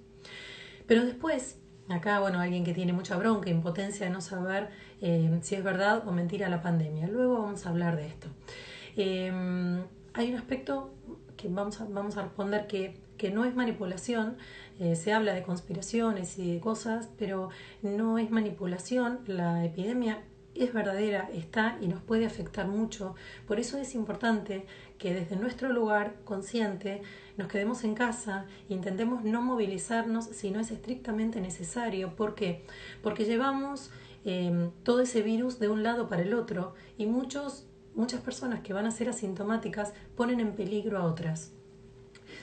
Pero 0.87 1.05
después, 1.05 1.59
acá, 1.89 2.19
bueno, 2.19 2.39
alguien 2.39 2.63
que 2.63 2.73
tiene 2.73 2.93
mucha 2.93 3.17
bronca, 3.17 3.49
impotencia 3.49 4.05
de 4.05 4.11
no 4.11 4.21
saber 4.21 4.69
eh, 5.01 5.39
si 5.41 5.55
es 5.55 5.63
verdad 5.63 6.07
o 6.07 6.11
mentira 6.11 6.49
la 6.49 6.61
pandemia. 6.61 7.07
Luego 7.07 7.41
vamos 7.41 7.65
a 7.65 7.69
hablar 7.69 7.95
de 7.95 8.07
esto. 8.07 8.27
Em, 8.95 9.83
hay 10.13 10.29
un 10.31 10.37
aspecto 10.37 10.93
que 11.35 11.47
vamos 11.49 11.81
a, 11.81 11.85
vamos 11.85 12.17
a 12.17 12.23
responder 12.23 12.67
que, 12.67 13.01
que 13.17 13.29
no 13.29 13.45
es 13.45 13.55
manipulación, 13.55 14.37
eh, 14.79 14.95
se 14.95 15.13
habla 15.13 15.33
de 15.33 15.43
conspiraciones 15.43 16.37
y 16.37 16.53
de 16.53 16.59
cosas, 16.59 17.09
pero 17.17 17.49
no 17.81 18.17
es 18.17 18.31
manipulación, 18.31 19.19
la 19.27 19.65
epidemia 19.65 20.21
es 20.53 20.73
verdadera, 20.73 21.29
está 21.33 21.77
y 21.81 21.87
nos 21.87 22.01
puede 22.01 22.25
afectar 22.25 22.67
mucho. 22.67 23.15
Por 23.47 23.59
eso 23.59 23.77
es 23.77 23.93
importante 23.93 24.65
que 24.97 25.13
desde 25.13 25.35
nuestro 25.35 25.69
lugar 25.69 26.15
consciente 26.23 27.01
nos 27.37 27.47
quedemos 27.47 27.83
en 27.83 27.95
casa, 27.95 28.45
intentemos 28.69 29.23
no 29.23 29.41
movilizarnos 29.41 30.25
si 30.25 30.51
no 30.51 30.59
es 30.59 30.71
estrictamente 30.71 31.41
necesario. 31.41 32.15
¿Por 32.15 32.35
qué? 32.35 32.65
Porque 33.03 33.25
llevamos 33.25 33.91
em, 34.23 34.71
todo 34.83 35.01
ese 35.01 35.21
virus 35.21 35.59
de 35.59 35.69
un 35.69 35.83
lado 35.83 36.07
para 36.07 36.21
el 36.21 36.33
otro 36.33 36.73
y 36.97 37.05
muchos, 37.05 37.67
muchas 37.93 38.21
personas 38.21 38.61
que 38.61 38.73
van 38.73 38.85
a 38.85 38.91
ser 38.91 39.09
asintomáticas 39.09 39.93
ponen 40.15 40.39
en 40.39 40.53
peligro 40.53 40.97
a 40.97 41.05
otras. 41.05 41.51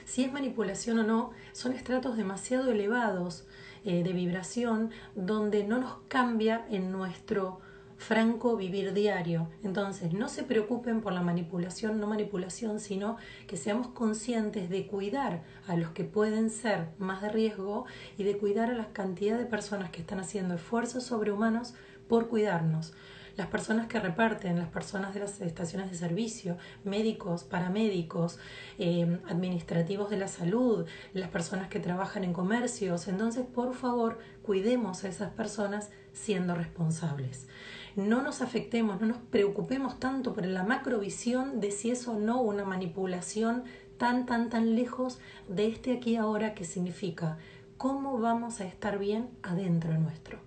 Si 0.05 0.23
es 0.23 0.31
manipulación 0.31 0.99
o 0.99 1.03
no, 1.03 1.31
son 1.53 1.73
estratos 1.73 2.17
demasiado 2.17 2.71
elevados 2.71 3.47
eh, 3.85 4.03
de 4.03 4.13
vibración 4.13 4.91
donde 5.15 5.63
no 5.63 5.79
nos 5.79 5.97
cambia 6.07 6.65
en 6.69 6.91
nuestro 6.91 7.59
franco 8.03 8.57
vivir 8.57 8.93
diario. 8.93 9.49
Entonces, 9.63 10.13
no 10.13 10.27
se 10.27 10.43
preocupen 10.43 11.01
por 11.01 11.13
la 11.13 11.21
manipulación, 11.21 11.99
no 11.99 12.07
manipulación, 12.07 12.79
sino 12.79 13.17
que 13.47 13.57
seamos 13.57 13.87
conscientes 13.87 14.69
de 14.69 14.85
cuidar 14.87 15.43
a 15.67 15.77
los 15.77 15.91
que 15.91 16.03
pueden 16.03 16.49
ser 16.49 16.89
más 16.97 17.21
de 17.21 17.29
riesgo 17.29 17.85
y 18.17 18.23
de 18.23 18.37
cuidar 18.37 18.69
a 18.69 18.75
la 18.75 18.91
cantidad 18.91 19.37
de 19.37 19.45
personas 19.45 19.89
que 19.89 20.01
están 20.01 20.19
haciendo 20.19 20.55
esfuerzos 20.55 21.05
sobrehumanos 21.05 21.73
por 22.07 22.27
cuidarnos. 22.27 22.93
Las 23.37 23.47
personas 23.47 23.87
que 23.87 23.99
reparten, 23.99 24.59
las 24.59 24.69
personas 24.69 25.15
de 25.15 25.21
las 25.21 25.41
estaciones 25.41 25.89
de 25.89 25.97
servicio, 25.97 26.57
médicos, 26.83 27.43
paramédicos, 27.43 28.37
eh, 28.77 29.19
administrativos 29.27 30.11
de 30.11 30.17
la 30.17 30.27
salud, 30.27 30.85
las 31.13 31.29
personas 31.29 31.67
que 31.67 31.79
trabajan 31.79 32.23
en 32.25 32.33
comercios. 32.33 33.07
Entonces, 33.07 33.43
por 33.43 33.73
favor, 33.73 34.19
cuidemos 34.43 35.03
a 35.03 35.07
esas 35.07 35.31
personas 35.31 35.89
siendo 36.11 36.53
responsables 36.53 37.47
no 37.95 38.21
nos 38.21 38.41
afectemos, 38.41 38.99
no 39.01 39.07
nos 39.07 39.17
preocupemos 39.17 39.99
tanto 39.99 40.33
por 40.33 40.45
la 40.45 40.63
macrovisión 40.63 41.59
de 41.59 41.71
si 41.71 41.91
es 41.91 42.07
o 42.07 42.17
no 42.17 42.41
una 42.41 42.65
manipulación 42.65 43.63
tan, 43.97 44.25
tan, 44.25 44.49
tan 44.49 44.75
lejos 44.75 45.19
de 45.47 45.67
este 45.67 45.93
aquí 45.93 46.15
ahora 46.15 46.53
que 46.55 46.65
significa 46.65 47.37
cómo 47.77 48.19
vamos 48.19 48.61
a 48.61 48.65
estar 48.65 48.97
bien 48.97 49.29
adentro 49.43 49.97
nuestro. 49.97 50.39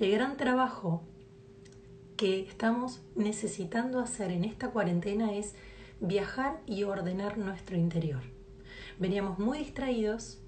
El 0.00 0.12
gran 0.12 0.36
trabajo 0.36 1.02
que 2.16 2.40
estamos 2.40 3.00
necesitando 3.14 4.00
hacer 4.00 4.30
en 4.32 4.44
esta 4.44 4.70
cuarentena 4.70 5.34
es 5.34 5.54
viajar 6.00 6.60
y 6.66 6.84
ordenar 6.84 7.38
nuestro 7.38 7.76
interior. 7.76 8.22
Veníamos 8.98 9.38
muy 9.38 9.58
distraídos, 9.58 10.38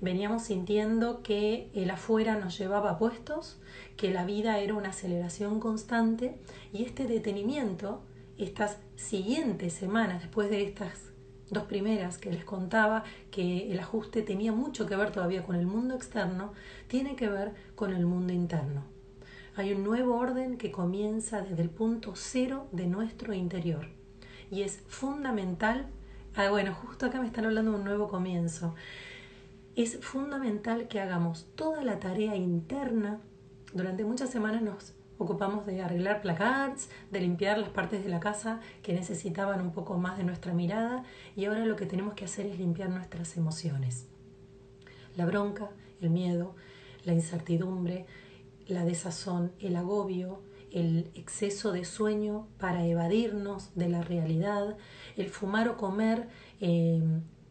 veníamos 0.00 0.42
sintiendo 0.42 1.22
que 1.22 1.70
el 1.74 1.90
afuera 1.90 2.36
nos 2.36 2.56
llevaba 2.58 2.98
puestos, 2.98 3.60
que 3.98 4.10
la 4.12 4.24
vida 4.24 4.60
era 4.60 4.74
una 4.74 4.90
aceleración 4.90 5.60
constante 5.60 6.38
y 6.72 6.84
este 6.84 7.06
detenimiento, 7.06 8.00
estas 8.38 8.78
siguientes 8.96 9.74
semanas 9.74 10.22
después 10.22 10.48
de 10.48 10.62
estas 10.62 11.10
dos 11.50 11.64
primeras 11.64 12.16
que 12.16 12.30
les 12.30 12.44
contaba 12.44 13.02
que 13.30 13.72
el 13.72 13.80
ajuste 13.80 14.22
tenía 14.22 14.52
mucho 14.52 14.86
que 14.86 14.96
ver 14.96 15.10
todavía 15.10 15.42
con 15.42 15.56
el 15.56 15.66
mundo 15.66 15.94
externo, 15.94 16.52
tiene 16.86 17.16
que 17.16 17.28
ver 17.28 17.52
con 17.74 17.92
el 17.92 18.06
mundo 18.06 18.32
interno. 18.32 18.84
Hay 19.56 19.72
un 19.72 19.82
nuevo 19.82 20.16
orden 20.16 20.56
que 20.58 20.70
comienza 20.70 21.42
desde 21.42 21.62
el 21.62 21.70
punto 21.70 22.12
cero 22.14 22.68
de 22.70 22.86
nuestro 22.86 23.34
interior 23.34 23.88
y 24.48 24.62
es 24.62 24.80
fundamental, 24.86 25.86
ah, 26.36 26.48
bueno, 26.50 26.72
justo 26.72 27.06
acá 27.06 27.20
me 27.20 27.26
están 27.26 27.46
hablando 27.46 27.72
de 27.72 27.78
un 27.78 27.84
nuevo 27.84 28.06
comienzo, 28.06 28.76
es 29.74 29.98
fundamental 29.98 30.86
que 30.86 31.00
hagamos 31.00 31.48
toda 31.56 31.82
la 31.82 31.98
tarea 31.98 32.36
interna. 32.36 33.20
Durante 33.72 34.04
muchas 34.04 34.30
semanas 34.30 34.62
nos 34.62 34.94
ocupamos 35.18 35.66
de 35.66 35.82
arreglar 35.82 36.22
placards, 36.22 36.88
de 37.10 37.20
limpiar 37.20 37.58
las 37.58 37.68
partes 37.68 38.02
de 38.02 38.08
la 38.08 38.20
casa 38.20 38.60
que 38.82 38.94
necesitaban 38.94 39.60
un 39.60 39.72
poco 39.72 39.98
más 39.98 40.16
de 40.16 40.24
nuestra 40.24 40.54
mirada 40.54 41.02
y 41.36 41.44
ahora 41.44 41.66
lo 41.66 41.76
que 41.76 41.86
tenemos 41.86 42.14
que 42.14 42.24
hacer 42.24 42.46
es 42.46 42.58
limpiar 42.58 42.88
nuestras 42.88 43.36
emociones. 43.36 44.06
La 45.16 45.26
bronca, 45.26 45.70
el 46.00 46.10
miedo, 46.10 46.54
la 47.04 47.12
incertidumbre, 47.12 48.06
la 48.68 48.84
desazón, 48.84 49.52
el 49.60 49.76
agobio, 49.76 50.40
el 50.70 51.10
exceso 51.14 51.72
de 51.72 51.84
sueño 51.84 52.46
para 52.58 52.86
evadirnos 52.86 53.74
de 53.74 53.88
la 53.88 54.02
realidad, 54.02 54.76
el 55.16 55.28
fumar 55.28 55.68
o 55.68 55.76
comer 55.76 56.28
eh, 56.60 57.02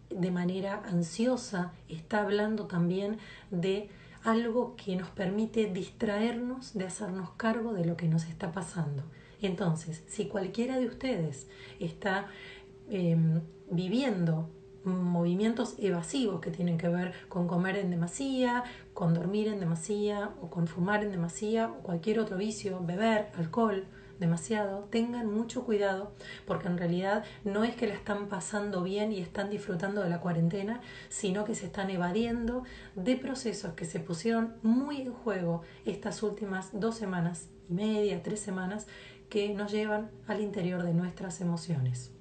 de 0.09 0.31
manera 0.31 0.81
ansiosa, 0.86 1.74
está 1.89 2.21
hablando 2.21 2.65
también 2.65 3.17
de 3.51 3.89
algo 4.24 4.75
que 4.75 4.95
nos 4.95 5.09
permite 5.09 5.67
distraernos 5.67 6.74
de 6.74 6.86
hacernos 6.86 7.31
cargo 7.31 7.74
de 7.74 7.86
lo 7.86 7.97
que 7.97 8.07
nos 8.07 8.25
está 8.25 8.51
pasando. 8.51 9.03
Entonces, 9.41 10.03
si 10.07 10.27
cualquiera 10.27 10.77
de 10.79 10.88
ustedes 10.88 11.47
está 11.79 12.27
em, 12.89 13.41
viviendo 13.69 14.50
movimientos 14.83 15.75
evasivos 15.79 16.39
que 16.39 16.51
tienen 16.51 16.77
que 16.77 16.88
ver 16.88 17.13
con 17.27 17.47
comer 17.47 17.77
en 17.77 17.91
demasía, 17.91 18.63
con 18.93 19.13
dormir 19.13 19.47
en 19.47 19.59
demasía 19.59 20.31
o 20.41 20.50
con 20.50 20.67
fumar 20.67 21.03
en 21.03 21.12
demasía 21.12 21.69
o 21.69 21.83
cualquier 21.83 22.19
otro 22.19 22.38
vicio, 22.38 22.79
beber, 22.83 23.27
alcohol, 23.38 23.86
demasiado, 24.19 24.86
tengan 24.86 25.31
mucho 25.31 25.63
cuidado 25.63 26.13
porque 26.45 26.67
en 26.67 26.77
realidad 26.77 27.24
no 27.43 27.63
es 27.63 27.75
que 27.75 27.88
la 27.88 27.93
están 27.93 28.27
pasando 28.27 28.83
bien 28.83 29.12
y 29.12 29.19
están 29.19 29.50
disfrutando 29.50 30.01
de 30.01 30.09
la 30.09 30.21
cuarentena, 30.21 30.81
sino 31.09 31.45
que 31.45 31.55
se 31.55 31.67
están 31.67 31.89
evadiendo 31.89 32.63
de 32.95 33.15
procesos 33.15 33.74
que 33.74 33.86
se 33.86 34.00
pusieron 34.00 34.55
muy 34.62 35.01
en 35.01 35.13
juego 35.13 35.62
estas 35.86 36.24
últimas 36.24 36.69
dos 36.74 36.95
semanas 36.95 37.50
y 37.69 37.74
media, 37.74 38.24
tres 38.24 38.39
semanas, 38.39 38.88
que 39.29 39.53
nos 39.53 39.71
llevan 39.71 40.09
al 40.27 40.41
interior 40.41 40.83
de 40.83 40.93
nuestras 40.93 41.41
emociones. 41.41 42.12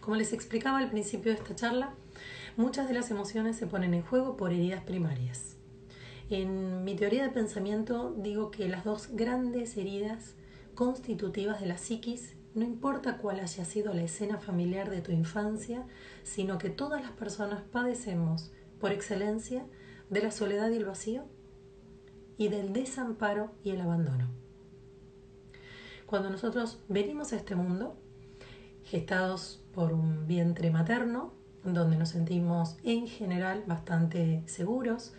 Como 0.00 0.16
les 0.16 0.32
explicaba 0.32 0.78
al 0.78 0.90
principio 0.90 1.32
de 1.32 1.38
esta 1.38 1.54
charla, 1.54 1.94
muchas 2.56 2.88
de 2.88 2.94
las 2.94 3.10
emociones 3.10 3.56
se 3.56 3.66
ponen 3.66 3.94
en 3.94 4.02
juego 4.02 4.36
por 4.36 4.52
heridas 4.52 4.82
primarias. 4.82 5.56
En 6.30 6.84
mi 6.84 6.94
teoría 6.96 7.22
de 7.22 7.30
pensamiento 7.30 8.14
digo 8.16 8.50
que 8.50 8.68
las 8.68 8.84
dos 8.84 9.08
grandes 9.12 9.76
heridas 9.76 10.34
constitutivas 10.74 11.60
de 11.60 11.66
la 11.66 11.78
psiquis, 11.78 12.34
no 12.54 12.64
importa 12.64 13.18
cuál 13.18 13.40
haya 13.40 13.64
sido 13.64 13.92
la 13.94 14.02
escena 14.02 14.38
familiar 14.38 14.90
de 14.90 15.00
tu 15.00 15.10
infancia, 15.10 15.86
sino 16.22 16.58
que 16.58 16.70
todas 16.70 17.02
las 17.02 17.12
personas 17.12 17.62
padecemos, 17.62 18.52
por 18.80 18.92
excelencia, 18.92 19.66
de 20.10 20.22
la 20.22 20.30
soledad 20.30 20.70
y 20.70 20.76
el 20.76 20.84
vacío 20.84 21.24
y 22.36 22.48
del 22.48 22.72
desamparo 22.72 23.52
y 23.64 23.70
el 23.70 23.80
abandono. 23.80 24.28
Cuando 26.06 26.30
nosotros 26.30 26.80
venimos 26.88 27.32
a 27.32 27.36
este 27.36 27.56
mundo, 27.56 27.96
gestados 28.84 29.64
por 29.72 29.92
un 29.92 30.26
vientre 30.26 30.70
materno, 30.70 31.32
donde 31.64 31.96
nos 31.96 32.10
sentimos 32.10 32.76
en 32.84 33.06
general 33.06 33.64
bastante 33.66 34.42
seguros. 34.46 35.14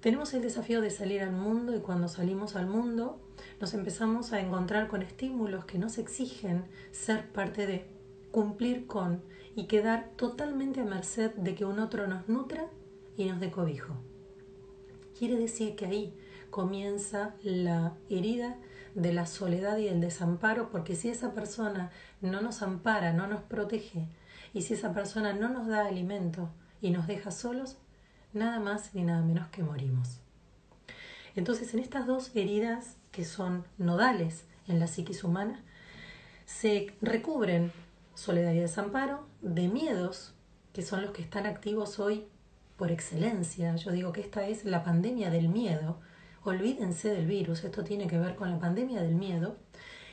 Tenemos 0.00 0.32
el 0.32 0.42
desafío 0.42 0.80
de 0.80 0.90
salir 0.90 1.22
al 1.22 1.32
mundo 1.32 1.76
y 1.76 1.80
cuando 1.80 2.08
salimos 2.08 2.56
al 2.56 2.66
mundo 2.66 3.20
nos 3.60 3.74
empezamos 3.74 4.32
a 4.32 4.40
encontrar 4.40 4.88
con 4.88 5.02
estímulos 5.02 5.66
que 5.66 5.78
nos 5.78 5.98
exigen 5.98 6.64
ser 6.90 7.30
parte 7.32 7.66
de, 7.66 8.00
cumplir 8.30 8.86
con 8.86 9.22
y 9.56 9.66
quedar 9.66 10.10
totalmente 10.16 10.80
a 10.80 10.84
merced 10.84 11.32
de 11.32 11.54
que 11.54 11.64
un 11.64 11.78
otro 11.78 12.06
nos 12.06 12.28
nutra 12.28 12.66
y 13.16 13.26
nos 13.26 13.40
dé 13.40 13.50
cobijo. 13.50 13.94
Quiere 15.18 15.36
decir 15.36 15.76
que 15.76 15.86
ahí 15.86 16.14
comienza 16.50 17.34
la 17.42 17.96
herida 18.08 18.56
de 18.94 19.12
la 19.12 19.26
soledad 19.26 19.76
y 19.78 19.88
el 19.88 20.00
desamparo, 20.00 20.70
porque 20.70 20.96
si 20.96 21.08
esa 21.08 21.34
persona 21.34 21.90
no 22.20 22.40
nos 22.40 22.62
ampara, 22.62 23.12
no 23.12 23.26
nos 23.26 23.42
protege, 23.42 24.08
y 24.54 24.62
si 24.62 24.74
esa 24.74 24.92
persona 24.92 25.32
no 25.32 25.48
nos 25.48 25.66
da 25.68 25.86
alimento 25.86 26.48
y 26.80 26.90
nos 26.90 27.06
deja 27.06 27.30
solos, 27.30 27.76
nada 28.32 28.60
más 28.60 28.94
ni 28.94 29.02
nada 29.02 29.22
menos 29.22 29.48
que 29.48 29.62
morimos. 29.62 30.20
Entonces, 31.36 31.72
en 31.74 31.80
estas 31.80 32.06
dos 32.06 32.34
heridas 32.34 32.96
que 33.12 33.24
son 33.24 33.64
nodales 33.78 34.44
en 34.68 34.78
la 34.78 34.86
psiquis 34.86 35.24
humana, 35.24 35.62
se 36.44 36.94
recubren 37.00 37.72
soledad 38.14 38.52
y 38.52 38.58
desamparo 38.58 39.26
de 39.40 39.68
miedos, 39.68 40.34
que 40.72 40.82
son 40.82 41.02
los 41.02 41.12
que 41.12 41.22
están 41.22 41.46
activos 41.46 41.98
hoy 41.98 42.26
por 42.76 42.90
excelencia. 42.90 43.76
Yo 43.76 43.92
digo 43.92 44.12
que 44.12 44.20
esta 44.20 44.46
es 44.46 44.64
la 44.64 44.82
pandemia 44.84 45.30
del 45.30 45.48
miedo. 45.48 45.98
Olvídense 46.44 47.08
del 47.08 47.26
virus, 47.26 47.64
esto 47.64 47.84
tiene 47.84 48.06
que 48.06 48.18
ver 48.18 48.34
con 48.34 48.50
la 48.50 48.58
pandemia 48.58 49.02
del 49.02 49.14
miedo. 49.14 49.56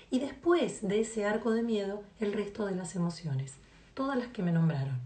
Y 0.10 0.20
después 0.20 0.88
de 0.88 1.02
ese 1.02 1.26
arco 1.26 1.52
de 1.52 1.64
miedo, 1.64 2.04
el 2.20 2.34
resto 2.34 2.66
de 2.66 2.76
las 2.76 2.96
emociones, 2.96 3.56
todas 3.94 4.18
las 4.18 4.28
que 4.28 4.44
me 4.44 4.52
nombraron. 4.52 5.00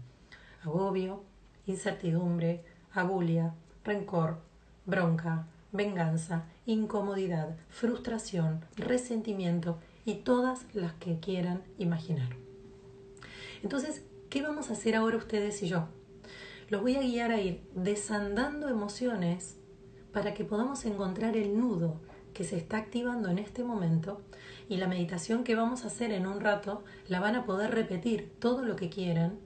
Agobio, 0.62 1.24
incertidumbre, 1.66 2.64
agulia, 2.94 3.54
rencor, 3.84 4.38
bronca, 4.86 5.46
venganza, 5.72 6.44
incomodidad, 6.66 7.56
frustración, 7.70 8.64
resentimiento 8.76 9.78
y 10.04 10.16
todas 10.16 10.66
las 10.74 10.92
que 10.94 11.18
quieran 11.18 11.62
imaginar. 11.78 12.28
Entonces, 13.62 14.04
¿qué 14.28 14.42
vamos 14.42 14.70
a 14.70 14.74
hacer 14.74 14.96
ahora 14.96 15.16
ustedes 15.16 15.62
y 15.62 15.68
yo? 15.68 15.88
Los 16.68 16.82
voy 16.82 16.96
a 16.96 17.02
guiar 17.02 17.32
a 17.32 17.40
ir 17.40 17.62
desandando 17.74 18.68
emociones 18.68 19.56
para 20.12 20.34
que 20.34 20.44
podamos 20.44 20.84
encontrar 20.84 21.36
el 21.36 21.58
nudo 21.58 22.00
que 22.34 22.44
se 22.44 22.56
está 22.56 22.78
activando 22.78 23.28
en 23.28 23.38
este 23.38 23.62
momento 23.62 24.20
y 24.68 24.76
la 24.76 24.88
meditación 24.88 25.44
que 25.44 25.54
vamos 25.54 25.84
a 25.84 25.88
hacer 25.88 26.12
en 26.12 26.26
un 26.26 26.40
rato 26.40 26.82
la 27.08 27.20
van 27.20 27.36
a 27.36 27.44
poder 27.44 27.74
repetir 27.74 28.32
todo 28.38 28.64
lo 28.64 28.76
que 28.76 28.88
quieran 28.88 29.38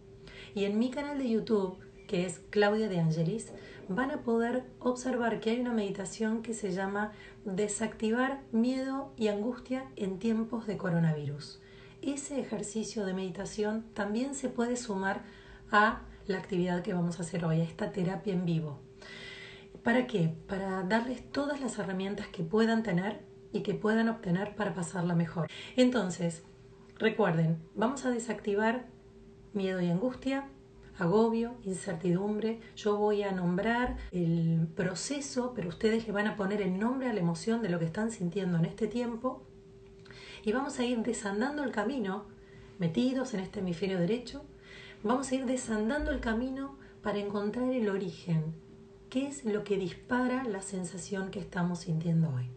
y 0.55 0.65
en 0.65 0.79
mi 0.79 0.91
canal 0.91 1.19
de 1.19 1.29
YouTube 1.29 1.79
que 2.07 2.27
es 2.27 2.41
Claudia 2.51 2.89
de 2.89 3.01
Angelis 3.01 3.53
van 3.89 4.11
a 4.11 4.23
poder 4.23 4.65
observar 4.81 5.41
que 5.41 5.51
hay 5.51 5.61
una 5.61 5.73
meditación 5.73 6.43
que 6.43 6.55
se 6.55 6.73
llama 6.73 7.13
desactivar 7.45 8.41
miedo 8.53 9.13
y 9.17 9.29
angustia 9.29 9.85
en 9.97 10.19
tiempos 10.19 10.67
de 10.67 10.77
coronavirus. 10.77 11.61
Ese 12.03 12.41
ejercicio 12.41 13.05
de 13.05 13.15
meditación 13.15 13.85
también 13.95 14.35
se 14.35 14.49
puede 14.49 14.77
sumar 14.77 15.23
a 15.71 16.03
la 16.27 16.39
actividad 16.39 16.83
que 16.83 16.95
vamos 16.95 17.19
a 17.19 17.23
hacer 17.23 17.45
hoy, 17.45 17.61
a 17.61 17.65
esta 17.65 17.93
terapia 17.93 18.33
en 18.33 18.45
vivo. 18.45 18.81
¿Para 19.83 20.07
qué? 20.07 20.35
Para 20.49 20.83
darles 20.83 21.31
todas 21.31 21.61
las 21.61 21.79
herramientas 21.79 22.27
que 22.29 22.43
puedan 22.43 22.83
tener 22.83 23.21
y 23.53 23.61
que 23.61 23.75
puedan 23.75 24.09
obtener 24.09 24.57
para 24.57 24.75
pasarla 24.75 25.15
mejor. 25.15 25.49
Entonces, 25.77 26.43
recuerden, 26.99 27.59
vamos 27.75 28.05
a 28.05 28.11
desactivar 28.11 28.87
miedo 29.53 29.81
y 29.81 29.89
angustia, 29.89 30.49
agobio, 30.99 31.55
incertidumbre. 31.65 32.61
Yo 32.77 32.97
voy 32.97 33.23
a 33.23 33.33
nombrar 33.33 33.97
el 34.13 34.67
proceso, 34.75 35.53
pero 35.55 35.69
ustedes 35.69 36.07
le 36.07 36.13
van 36.13 36.27
a 36.27 36.37
poner 36.37 36.63
el 36.63 36.79
nombre 36.79 37.09
a 37.09 37.13
la 37.13 37.21
emoción 37.21 37.63
de 37.63 37.69
lo 37.69 37.79
que 37.79 37.85
están 37.85 38.11
sintiendo 38.11 38.59
en 38.59 38.65
este 38.65 38.87
tiempo. 38.87 39.43
Y 40.45 40.53
vamos 40.53 40.79
a 40.79 40.85
ir 40.85 40.99
desandando 41.03 41.65
el 41.65 41.73
camino, 41.73 42.25
metidos 42.79 43.35
en 43.35 43.41
este 43.41 43.61
hemisferio 43.61 43.99
derecho, 43.99 44.45
vamos 45.03 45.31
a 45.31 45.35
ir 45.35 45.47
desandando 45.47 46.11
el 46.11 46.21
camino 46.21 46.77
para 47.03 47.19
encontrar 47.19 47.73
el 47.73 47.89
origen, 47.89 48.55
qué 49.11 49.27
es 49.29 49.45
lo 49.45 49.65
que 49.65 49.77
dispara 49.77 50.45
la 50.45 50.63
sensación 50.63 51.31
que 51.31 51.41
estamos 51.41 51.81
sintiendo 51.81 52.31
hoy. 52.31 52.49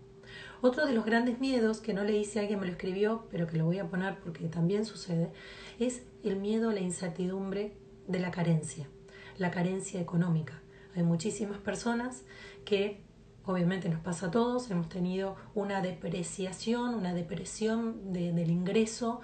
Otro 0.62 0.86
de 0.86 0.94
los 0.94 1.06
grandes 1.06 1.40
miedos, 1.40 1.80
que 1.80 1.94
no 1.94 2.04
le 2.04 2.18
hice 2.18 2.40
alguien 2.40 2.60
me 2.60 2.66
lo 2.66 2.74
escribió, 2.74 3.26
pero 3.32 3.48
que 3.48 3.58
lo 3.58 3.66
voy 3.66 3.80
a 3.80 3.90
poner 3.90 4.20
porque 4.20 4.48
también 4.48 4.86
sucede, 4.86 5.32
es 5.80 6.04
el 6.24 6.36
miedo 6.36 6.70
a 6.70 6.74
la 6.74 6.82
incertidumbre 6.82 7.74
de 8.10 8.20
la 8.20 8.32
carencia, 8.32 8.90
la 9.38 9.52
carencia 9.52 10.02
económica. 10.02 10.60
Hay 10.96 11.04
muchísimas 11.04 11.60
personas 11.60 12.24
que 12.66 13.02
obviamente 13.46 13.88
nos 13.88 14.02
pasa 14.02 14.28
a 14.28 14.32
todos, 14.32 14.70
hemos 14.72 14.90
tenido 14.90 15.36
una 15.56 15.82
depreciación, 15.82 16.96
una 16.96 17.14
depresión 17.14 18.12
del 18.12 18.50
ingreso 18.50 19.22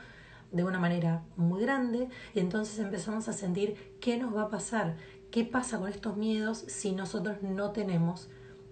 de 0.52 0.64
una 0.64 0.80
manera 0.80 1.24
muy 1.36 1.62
grande 1.62 2.08
y 2.34 2.40
entonces 2.40 2.80
empezamos 2.80 3.28
a 3.28 3.34
sentir 3.34 3.98
qué 4.00 4.18
nos 4.18 4.36
va 4.36 4.44
a 4.44 4.50
pasar, 4.50 4.96
qué 5.32 5.44
pasa 5.44 5.80
con 5.80 5.90
estos 5.90 6.16
miedos 6.16 6.60
si 6.68 6.92
nosotros 6.94 7.42
no 7.42 7.72
tenemos 7.72 8.30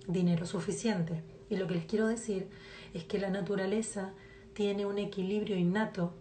dinero 0.08 0.46
suficiente. 0.46 1.24
Y 1.50 1.58
lo 1.58 1.68
que 1.68 1.74
les 1.76 1.86
quiero 1.86 2.08
decir 2.08 2.48
es 2.94 3.04
que 3.04 3.18
la 3.18 3.32
naturaleza 3.32 4.14
tiene 4.54 4.86
un 4.86 5.00
equilibrio 5.00 5.58
innato 5.58 6.14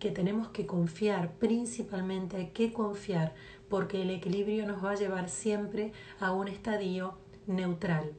que 0.00 0.10
tenemos 0.10 0.48
que 0.48 0.66
confiar, 0.66 1.34
principalmente 1.34 2.38
hay 2.38 2.48
que 2.48 2.72
confiar, 2.72 3.34
porque 3.68 4.02
el 4.02 4.10
equilibrio 4.10 4.66
nos 4.66 4.84
va 4.84 4.92
a 4.92 4.96
llevar 4.96 5.28
siempre 5.28 5.92
a 6.18 6.32
un 6.32 6.48
estadio 6.48 7.14
neutral, 7.46 8.12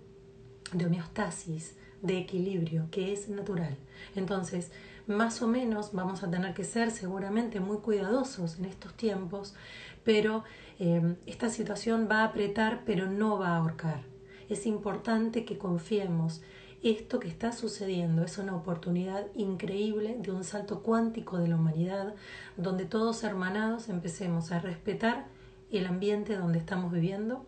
de 0.72 0.86
homeostasis, 0.86 1.76
de 2.02 2.20
equilibrio, 2.20 2.88
que 2.92 3.12
es 3.12 3.28
natural. 3.28 3.78
Entonces, 4.16 4.72
más 5.08 5.42
o 5.42 5.48
menos 5.48 5.92
vamos 5.92 6.24
a 6.24 6.30
tener 6.30 6.54
que 6.54 6.64
ser 6.64 6.92
seguramente 6.92 7.60
muy 7.60 7.78
cuidadosos 7.78 8.60
en 8.60 8.66
estos 8.66 8.94
tiempos, 8.94 9.56
pero 10.04 10.44
eh, 10.80 11.16
esta 11.26 11.50
situación 11.50 12.08
va 12.10 12.22
a 12.22 12.26
apretar, 12.26 12.84
pero 12.86 13.08
no 13.08 13.38
va 13.38 13.50
a 13.50 13.58
ahorcar. 13.58 14.04
Es 14.50 14.66
importante 14.66 15.46
que 15.46 15.58
confiemos 15.58 16.42
esto 16.84 17.20
que 17.20 17.28
está 17.28 17.52
sucediendo 17.52 18.24
es 18.24 18.38
una 18.40 18.56
oportunidad 18.56 19.28
increíble 19.36 20.18
de 20.20 20.32
un 20.32 20.44
salto 20.44 20.82
cuántico 20.82 21.38
de 21.38 21.48
la 21.48 21.56
humanidad, 21.56 22.16
donde 22.58 22.86
todos 22.86 23.24
hermanados 23.24 23.88
empecemos 23.88 24.52
a 24.52 24.60
respetar 24.60 25.26
el 25.72 25.86
ambiente 25.86 26.36
donde 26.36 26.58
estamos 26.58 26.92
viviendo, 26.92 27.46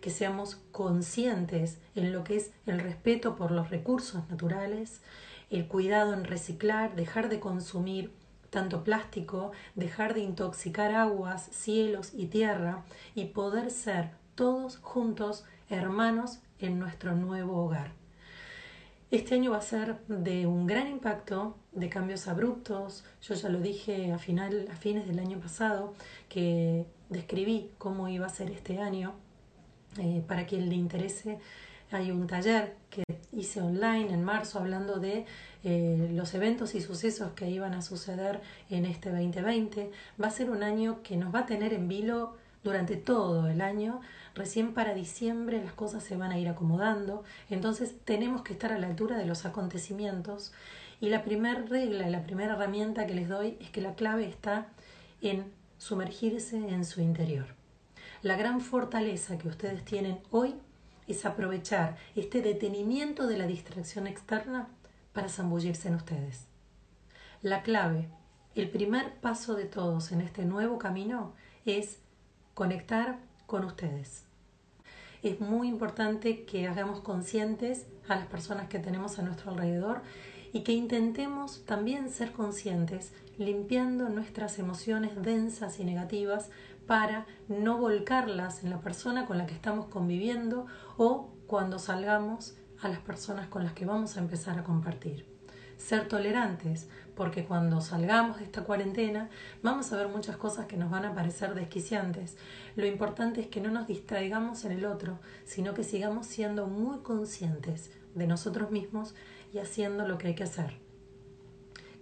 que 0.00 0.10
seamos 0.10 0.56
conscientes 0.72 1.78
en 1.94 2.12
lo 2.12 2.24
que 2.24 2.36
es 2.36 2.52
el 2.64 2.80
respeto 2.80 3.36
por 3.36 3.50
los 3.50 3.68
recursos 3.68 4.28
naturales, 4.30 5.02
el 5.50 5.66
cuidado 5.66 6.14
en 6.14 6.24
reciclar, 6.24 6.96
dejar 6.96 7.28
de 7.28 7.38
consumir 7.38 8.12
tanto 8.48 8.82
plástico, 8.82 9.52
dejar 9.74 10.14
de 10.14 10.20
intoxicar 10.20 10.94
aguas, 10.94 11.48
cielos 11.52 12.12
y 12.14 12.26
tierra 12.26 12.82
y 13.14 13.26
poder 13.26 13.70
ser 13.70 14.10
todos 14.34 14.78
juntos 14.78 15.44
hermanos 15.68 16.40
en 16.58 16.78
nuestro 16.78 17.14
nuevo 17.14 17.62
hogar. 17.62 17.99
Este 19.10 19.34
año 19.34 19.50
va 19.50 19.56
a 19.56 19.62
ser 19.62 19.96
de 20.06 20.46
un 20.46 20.68
gran 20.68 20.86
impacto, 20.86 21.56
de 21.72 21.88
cambios 21.88 22.28
abruptos. 22.28 23.04
Yo 23.22 23.34
ya 23.34 23.48
lo 23.48 23.60
dije 23.60 24.12
a, 24.12 24.18
final, 24.18 24.68
a 24.70 24.76
fines 24.76 25.04
del 25.08 25.18
año 25.18 25.40
pasado, 25.40 25.94
que 26.28 26.86
describí 27.08 27.72
cómo 27.76 28.08
iba 28.08 28.26
a 28.26 28.28
ser 28.28 28.52
este 28.52 28.78
año. 28.78 29.14
Eh, 29.98 30.22
para 30.28 30.46
quien 30.46 30.68
le 30.68 30.76
interese, 30.76 31.40
hay 31.90 32.12
un 32.12 32.28
taller 32.28 32.76
que 32.88 33.02
hice 33.32 33.60
online 33.60 34.12
en 34.12 34.22
marzo 34.22 34.60
hablando 34.60 35.00
de 35.00 35.26
eh, 35.64 36.08
los 36.12 36.32
eventos 36.34 36.76
y 36.76 36.80
sucesos 36.80 37.32
que 37.32 37.50
iban 37.50 37.74
a 37.74 37.82
suceder 37.82 38.40
en 38.68 38.86
este 38.86 39.10
2020. 39.10 39.90
Va 40.22 40.28
a 40.28 40.30
ser 40.30 40.50
un 40.50 40.62
año 40.62 41.02
que 41.02 41.16
nos 41.16 41.34
va 41.34 41.40
a 41.40 41.46
tener 41.46 41.74
en 41.74 41.88
vilo 41.88 42.36
durante 42.62 42.96
todo 42.96 43.48
el 43.48 43.60
año. 43.60 44.02
Recién 44.34 44.74
para 44.74 44.94
diciembre 44.94 45.62
las 45.62 45.72
cosas 45.72 46.02
se 46.04 46.16
van 46.16 46.32
a 46.32 46.38
ir 46.38 46.48
acomodando, 46.48 47.24
entonces 47.48 47.94
tenemos 48.04 48.42
que 48.42 48.52
estar 48.52 48.72
a 48.72 48.78
la 48.78 48.86
altura 48.86 49.16
de 49.16 49.26
los 49.26 49.44
acontecimientos. 49.44 50.52
Y 51.00 51.08
la 51.08 51.24
primera 51.24 51.62
regla, 51.62 52.08
la 52.08 52.22
primera 52.22 52.54
herramienta 52.54 53.06
que 53.06 53.14
les 53.14 53.28
doy 53.28 53.56
es 53.60 53.70
que 53.70 53.80
la 53.80 53.94
clave 53.94 54.26
está 54.26 54.68
en 55.20 55.52
sumergirse 55.78 56.56
en 56.56 56.84
su 56.84 57.00
interior. 57.00 57.46
La 58.22 58.36
gran 58.36 58.60
fortaleza 58.60 59.38
que 59.38 59.48
ustedes 59.48 59.84
tienen 59.84 60.20
hoy 60.30 60.54
es 61.08 61.24
aprovechar 61.24 61.96
este 62.14 62.42
detenimiento 62.42 63.26
de 63.26 63.38
la 63.38 63.46
distracción 63.46 64.06
externa 64.06 64.68
para 65.12 65.28
zambullirse 65.28 65.88
en 65.88 65.94
ustedes. 65.94 66.46
La 67.42 67.62
clave, 67.62 68.08
el 68.54 68.68
primer 68.68 69.14
paso 69.20 69.54
de 69.54 69.64
todos 69.64 70.12
en 70.12 70.20
este 70.20 70.44
nuevo 70.44 70.78
camino 70.78 71.32
es 71.64 71.98
conectar 72.54 73.18
con 73.50 73.64
ustedes. 73.64 74.22
Es 75.24 75.40
muy 75.40 75.66
importante 75.66 76.44
que 76.44 76.68
hagamos 76.68 77.00
conscientes 77.00 77.84
a 78.08 78.14
las 78.14 78.26
personas 78.28 78.68
que 78.68 78.78
tenemos 78.78 79.18
a 79.18 79.22
nuestro 79.22 79.50
alrededor 79.50 80.02
y 80.52 80.60
que 80.60 80.72
intentemos 80.72 81.64
también 81.66 82.10
ser 82.10 82.30
conscientes 82.30 83.12
limpiando 83.38 84.08
nuestras 84.08 84.60
emociones 84.60 85.20
densas 85.20 85.80
y 85.80 85.84
negativas 85.84 86.48
para 86.86 87.26
no 87.48 87.78
volcarlas 87.78 88.62
en 88.62 88.70
la 88.70 88.80
persona 88.80 89.26
con 89.26 89.36
la 89.36 89.46
que 89.46 89.54
estamos 89.54 89.86
conviviendo 89.86 90.66
o 90.96 91.32
cuando 91.48 91.80
salgamos 91.80 92.54
a 92.80 92.88
las 92.88 93.00
personas 93.00 93.48
con 93.48 93.64
las 93.64 93.72
que 93.72 93.84
vamos 93.84 94.16
a 94.16 94.20
empezar 94.20 94.60
a 94.60 94.64
compartir. 94.64 95.26
Ser 95.76 96.06
tolerantes, 96.06 96.88
porque 97.14 97.44
cuando 97.44 97.80
salgamos 97.80 98.38
de 98.38 98.44
esta 98.44 98.64
cuarentena 98.64 99.30
vamos 99.62 99.92
a 99.92 99.96
ver 99.96 100.08
muchas 100.08 100.36
cosas 100.36 100.66
que 100.66 100.76
nos 100.76 100.90
van 100.90 101.04
a 101.04 101.14
parecer 101.14 101.54
desquiciantes. 101.54 102.36
Lo 102.76 102.86
importante 102.86 103.40
es 103.40 103.46
que 103.48 103.60
no 103.60 103.70
nos 103.70 103.86
distraigamos 103.86 104.64
en 104.64 104.72
el 104.72 104.86
otro, 104.86 105.18
sino 105.44 105.74
que 105.74 105.84
sigamos 105.84 106.26
siendo 106.26 106.66
muy 106.66 106.98
conscientes 106.98 107.90
de 108.14 108.26
nosotros 108.26 108.70
mismos 108.70 109.14
y 109.52 109.58
haciendo 109.58 110.06
lo 110.06 110.18
que 110.18 110.28
hay 110.28 110.34
que 110.34 110.44
hacer. 110.44 110.74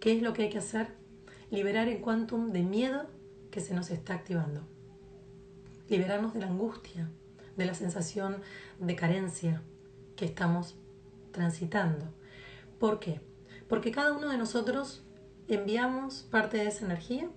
¿Qué 0.00 0.16
es 0.16 0.22
lo 0.22 0.32
que 0.32 0.42
hay 0.42 0.50
que 0.50 0.58
hacer? 0.58 0.88
Liberar 1.50 1.88
el 1.88 2.00
quantum 2.00 2.52
de 2.52 2.62
miedo 2.62 3.06
que 3.50 3.60
se 3.60 3.74
nos 3.74 3.90
está 3.90 4.14
activando. 4.14 4.62
Liberarnos 5.88 6.34
de 6.34 6.40
la 6.40 6.46
angustia, 6.46 7.08
de 7.56 7.66
la 7.66 7.74
sensación 7.74 8.42
de 8.78 8.94
carencia 8.94 9.62
que 10.16 10.26
estamos 10.26 10.76
transitando. 11.32 12.06
¿Por 12.78 13.00
qué? 13.00 13.20
Porque 13.68 13.90
cada 13.90 14.12
uno 14.12 14.28
de 14.28 14.38
nosotros 14.38 15.04
enviamos 15.48 16.22
parte 16.30 16.58
de 16.58 16.68
esa 16.68 16.84
energía 16.84 17.30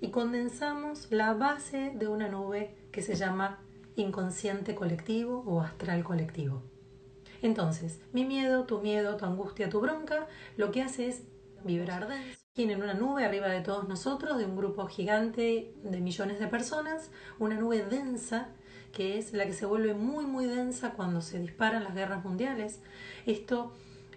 y 0.00 0.10
condensamos 0.10 1.10
la 1.10 1.34
base 1.34 1.92
de 1.94 2.08
una 2.08 2.28
nube 2.28 2.76
que 2.90 3.02
se 3.02 3.14
llama 3.14 3.60
inconsciente 3.96 4.74
colectivo 4.74 5.42
o 5.46 5.60
astral 5.60 6.04
colectivo. 6.04 6.62
Entonces, 7.42 8.00
mi 8.12 8.24
miedo, 8.24 8.64
tu 8.64 8.80
miedo, 8.80 9.16
tu 9.16 9.24
angustia, 9.24 9.68
tu 9.68 9.80
bronca, 9.80 10.26
lo 10.56 10.70
que 10.70 10.82
hace 10.82 11.08
es 11.08 11.22
vibrar 11.64 12.08
denso. 12.08 12.40
Tienen 12.52 12.82
una 12.82 12.94
nube 12.94 13.24
arriba 13.24 13.48
de 13.48 13.60
todos 13.60 13.88
nosotros, 13.88 14.36
de 14.38 14.44
un 14.44 14.56
grupo 14.56 14.86
gigante 14.86 15.74
de 15.82 16.00
millones 16.00 16.40
de 16.40 16.48
personas, 16.48 17.10
una 17.38 17.54
nube 17.54 17.84
densa 17.84 18.48
que 18.92 19.18
es 19.18 19.32
la 19.32 19.46
que 19.46 19.52
se 19.52 19.66
vuelve 19.66 19.94
muy 19.94 20.26
muy 20.26 20.46
densa 20.46 20.94
cuando 20.94 21.20
se 21.20 21.38
disparan 21.38 21.84
las 21.84 21.94
guerras 21.94 22.24
mundiales. 22.24 22.80
Esto 23.24 23.72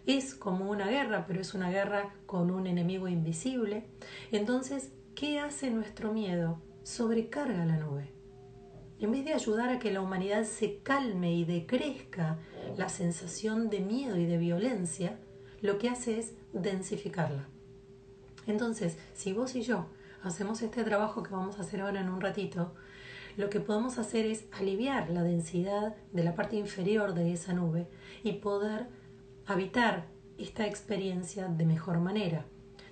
es 0.06 0.36
como 0.36 0.70
una 0.70 0.88
guerra, 0.88 1.26
pero 1.28 1.42
es 1.42 1.54
una 1.54 1.70
guerra 1.70 2.13
con 2.26 2.52
un 2.52 2.68
enemigo 2.68 3.08
invisible. 3.08 3.86
Entonces, 4.32 4.92
¿qué 5.16 5.39
hace 5.39 5.72
nuestro 5.72 6.12
miedo? 6.12 6.62
Sobrecarga 6.84 7.66
la 7.66 7.78
nube. 7.78 8.12
En 9.00 9.12
vez 9.12 9.26
de 9.26 9.34
ayudar 9.34 9.70
a 9.70 9.80
que 9.80 9.92
la 9.92 10.02
humanidad 10.02 10.44
se 10.44 10.80
calme 10.80 11.34
y 11.34 11.46
decrezca 11.46 12.38
la 12.78 12.89
sensación 12.89 13.70
de 13.70 13.80
miedo 13.80 14.18
y 14.18 14.26
de 14.26 14.38
violencia, 14.38 15.20
lo 15.62 15.78
que 15.78 15.89
hace 15.89 16.20
es 16.20 16.34
densificarla. 16.54 17.48
Entonces, 18.48 18.98
si 19.13 19.34
vos 19.34 19.56
y 19.56 19.62
yo 19.62 19.88
hacemos 20.22 20.62
este 20.62 20.84
trabajo 20.84 21.24
que 21.24 21.34
vamos 21.34 21.58
a 21.58 21.62
hacer 21.62 21.82
ahora 21.82 22.02
en 22.02 22.10
un 22.10 22.22
ratito, 22.22 22.74
lo 23.36 23.50
que 23.50 23.60
podemos 23.60 23.98
hacer 23.98 24.26
es 24.26 24.46
aliviar 24.52 25.10
la 25.10 25.24
densidad 25.24 25.96
de 26.12 26.24
la 26.24 26.36
parte 26.36 26.56
inferior 26.56 27.13
de 27.13 27.34
esa 27.34 27.54
nube 27.54 27.88
y 28.24 28.34
poder 28.34 28.88
habitar 29.45 30.06
esta 30.38 30.65
experiencia 30.65 31.47
de 31.47 31.65
mejor 31.65 31.99
manera, 31.99 32.45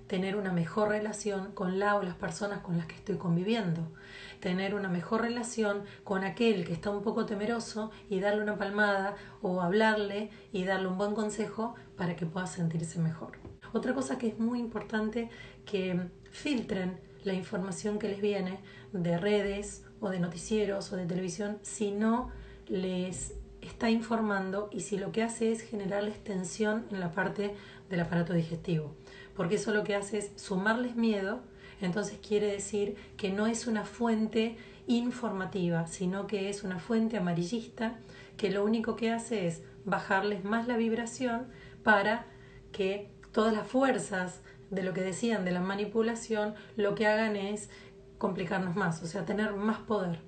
tener 0.07 0.35
una 0.35 0.51
mejor 0.51 0.89
relación 0.89 1.53
con 1.53 1.79
la 1.79 1.95
o 1.95 2.03
las 2.03 2.15
personas 2.15 2.59
con 2.59 2.77
las 2.77 2.85
que 2.85 2.95
estoy 2.95 3.15
conviviendo, 3.15 3.93
tener 4.41 4.75
una 4.75 4.89
mejor 4.89 5.21
relación 5.21 5.83
con 6.03 6.25
aquel 6.25 6.65
que 6.65 6.73
está 6.73 6.89
un 6.89 7.01
poco 7.01 7.25
temeroso 7.25 7.91
y 8.09 8.19
darle 8.19 8.43
una 8.43 8.57
palmada 8.57 9.15
o 9.41 9.61
hablarle 9.61 10.29
y 10.51 10.65
darle 10.65 10.89
un 10.89 10.97
buen 10.97 11.15
consejo 11.15 11.75
para 11.95 12.15
que 12.17 12.25
pueda 12.25 12.45
sentirse 12.45 12.99
mejor. 12.99 13.37
Otra 13.71 13.93
cosa 13.93 14.17
que 14.17 14.27
es 14.27 14.37
muy 14.37 14.59
importante 14.59 15.29
que 15.65 16.09
filtren 16.29 16.99
la 17.23 17.33
información 17.33 17.97
que 17.97 18.09
les 18.09 18.19
viene 18.19 18.59
de 18.91 19.17
redes 19.17 19.85
o 20.01 20.09
de 20.09 20.19
noticieros 20.19 20.91
o 20.91 20.97
de 20.97 21.05
televisión 21.05 21.59
si 21.61 21.91
no 21.91 22.31
les 22.67 23.35
está 23.61 23.89
informando 23.89 24.69
y 24.71 24.81
si 24.81 24.97
lo 24.97 25.11
que 25.11 25.23
hace 25.23 25.51
es 25.51 25.61
generarles 25.61 26.23
tensión 26.23 26.85
en 26.91 26.99
la 26.99 27.11
parte 27.11 27.55
del 27.89 27.99
aparato 27.99 28.33
digestivo. 28.33 28.95
Porque 29.35 29.55
eso 29.55 29.71
lo 29.71 29.83
que 29.83 29.95
hace 29.95 30.17
es 30.19 30.31
sumarles 30.35 30.95
miedo, 30.95 31.41
entonces 31.81 32.19
quiere 32.25 32.47
decir 32.47 32.95
que 33.17 33.31
no 33.31 33.47
es 33.47 33.67
una 33.67 33.85
fuente 33.85 34.57
informativa, 34.87 35.87
sino 35.87 36.27
que 36.27 36.49
es 36.49 36.63
una 36.63 36.79
fuente 36.79 37.17
amarillista 37.17 37.95
que 38.37 38.51
lo 38.51 38.63
único 38.63 38.95
que 38.95 39.11
hace 39.11 39.47
es 39.47 39.63
bajarles 39.85 40.43
más 40.43 40.67
la 40.67 40.77
vibración 40.77 41.47
para 41.83 42.25
que 42.71 43.09
todas 43.31 43.53
las 43.53 43.67
fuerzas 43.67 44.41
de 44.69 44.83
lo 44.83 44.93
que 44.93 45.01
decían 45.01 45.45
de 45.45 45.51
la 45.51 45.59
manipulación 45.59 46.55
lo 46.75 46.95
que 46.95 47.07
hagan 47.07 47.35
es 47.35 47.69
complicarnos 48.17 48.75
más, 48.75 49.01
o 49.03 49.07
sea, 49.07 49.25
tener 49.25 49.53
más 49.53 49.79
poder. 49.79 50.19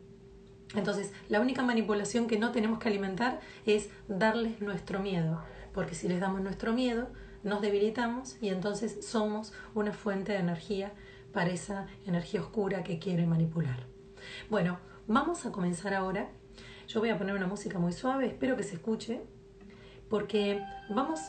Entonces, 0.75 1.13
la 1.29 1.39
única 1.39 1.62
manipulación 1.62 2.27
que 2.27 2.39
no 2.39 2.51
tenemos 2.51 2.79
que 2.79 2.89
alimentar 2.89 3.39
es 3.65 3.89
darles 4.07 4.62
nuestro 4.62 4.99
miedo, 4.99 5.41
porque 5.73 5.95
si 5.95 6.07
les 6.07 6.19
damos 6.19 6.41
nuestro 6.41 6.73
miedo, 6.73 7.09
nos 7.43 7.62
debilitamos 7.62 8.38
y 8.41 8.49
entonces 8.49 9.05
somos 9.05 9.53
una 9.75 9.91
fuente 9.91 10.31
de 10.31 10.39
energía 10.39 10.93
para 11.31 11.49
esa 11.49 11.88
energía 12.05 12.41
oscura 12.41 12.83
que 12.83 12.99
quiere 12.99 13.25
manipular. 13.25 13.86
Bueno, 14.49 14.79
vamos 15.07 15.45
a 15.45 15.51
comenzar 15.51 15.93
ahora. 15.93 16.29
Yo 16.88 16.99
voy 16.99 17.09
a 17.09 17.17
poner 17.17 17.36
una 17.36 17.47
música 17.47 17.79
muy 17.79 17.91
suave, 17.91 18.27
espero 18.27 18.55
que 18.55 18.63
se 18.63 18.75
escuche, 18.75 19.21
porque 20.09 20.62
vamos 20.89 21.19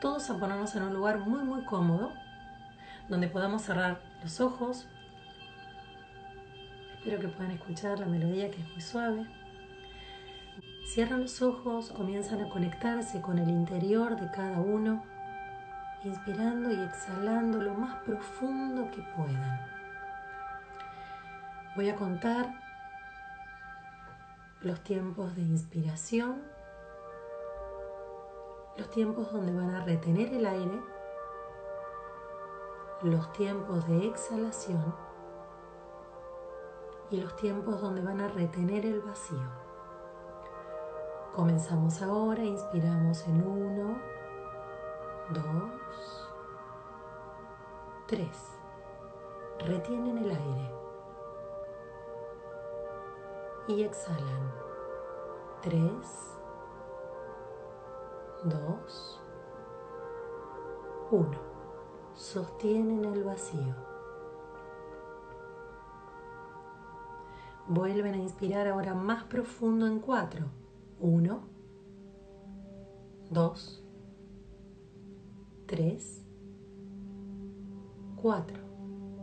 todos 0.00 0.28
a 0.30 0.38
ponernos 0.38 0.74
en 0.76 0.82
un 0.82 0.94
lugar 0.94 1.20
muy 1.20 1.42
muy 1.44 1.64
cómodo, 1.64 2.12
donde 3.08 3.28
podamos 3.28 3.62
cerrar 3.62 4.02
los 4.22 4.40
ojos, 4.40 4.86
Espero 7.04 7.20
que 7.20 7.28
puedan 7.28 7.50
escuchar 7.50 7.98
la 7.98 8.06
melodía 8.06 8.50
que 8.50 8.62
es 8.62 8.68
muy 8.70 8.80
suave. 8.80 9.26
Cierran 10.86 11.20
los 11.20 11.42
ojos, 11.42 11.90
comienzan 11.90 12.40
a 12.40 12.48
conectarse 12.48 13.20
con 13.20 13.38
el 13.38 13.50
interior 13.50 14.18
de 14.18 14.30
cada 14.30 14.58
uno, 14.58 15.04
inspirando 16.02 16.70
y 16.70 16.80
exhalando 16.80 17.60
lo 17.60 17.74
más 17.74 17.96
profundo 18.04 18.90
que 18.90 19.02
puedan. 19.14 19.60
Voy 21.76 21.90
a 21.90 21.94
contar 21.94 22.54
los 24.62 24.80
tiempos 24.80 25.36
de 25.36 25.42
inspiración, 25.42 26.40
los 28.78 28.90
tiempos 28.92 29.30
donde 29.30 29.52
van 29.52 29.74
a 29.74 29.84
retener 29.84 30.32
el 30.32 30.46
aire, 30.46 30.80
los 33.02 33.30
tiempos 33.34 33.86
de 33.88 34.06
exhalación 34.06 35.03
y 37.14 37.20
los 37.20 37.36
tiempos 37.36 37.80
donde 37.80 38.02
van 38.02 38.20
a 38.20 38.26
retener 38.26 38.84
el 38.84 39.00
vacío. 39.00 39.38
Comenzamos 41.32 42.02
ahora, 42.02 42.42
inspiramos 42.42 43.24
en 43.28 43.46
uno, 43.46 43.96
dos, 45.30 46.28
tres. 48.08 48.58
Retienen 49.60 50.18
el 50.18 50.30
aire 50.30 50.70
y 53.68 53.84
exhalan. 53.84 54.52
Tres, 55.62 56.36
dos, 58.42 59.22
uno. 61.12 61.38
Sostienen 62.14 63.04
el 63.04 63.22
vacío. 63.22 63.93
Vuelven 67.68 68.14
a 68.14 68.18
inspirar 68.18 68.68
ahora 68.68 68.94
más 68.94 69.24
profundo 69.24 69.86
en 69.86 69.98
cuatro. 69.98 70.46
Uno, 71.00 71.40
dos, 73.30 73.82
tres, 75.66 76.22
cuatro. 78.16 78.62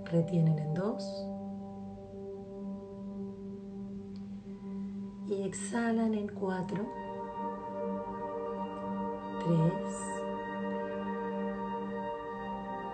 Retienen 0.05 0.57
en 0.57 0.73
dos. 0.73 1.27
Y 5.27 5.43
exhalan 5.43 6.15
en 6.15 6.27
cuatro, 6.27 6.83
tres, 9.39 9.95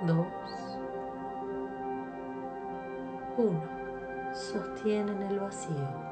dos, 0.06 0.28
uno 3.38 3.77
sostienen 4.48 5.22
el 5.24 5.40
vacío. 5.40 6.08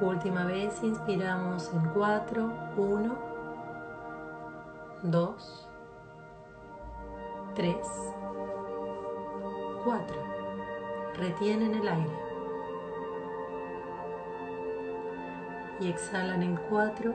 Última 0.00 0.44
vez 0.44 0.82
inspiramos 0.82 1.72
en 1.72 1.88
4, 1.90 2.52
1, 2.76 3.18
2, 5.02 5.68
3, 7.54 7.76
4. 9.84 10.16
Retienen 11.14 11.74
el 11.74 11.88
aire. 11.88 12.18
Y 15.80 15.88
exhalan 15.88 16.42
en 16.42 16.56
4, 16.70 17.12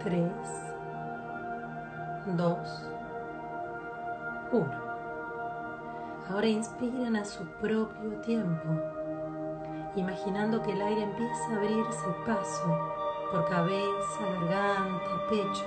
3, 0.00 0.22
2, 2.36 2.97
1. 4.50 4.66
Ahora 6.30 6.46
inspiran 6.46 7.16
a 7.16 7.24
su 7.24 7.44
propio 7.60 8.10
tiempo, 8.22 8.68
imaginando 9.94 10.62
que 10.62 10.72
el 10.72 10.80
aire 10.80 11.02
empieza 11.02 11.52
a 11.52 11.56
abrirse 11.56 12.06
paso 12.26 12.78
por 13.30 13.48
cabeza, 13.48 14.20
garganta, 14.40 15.26
pecho, 15.28 15.64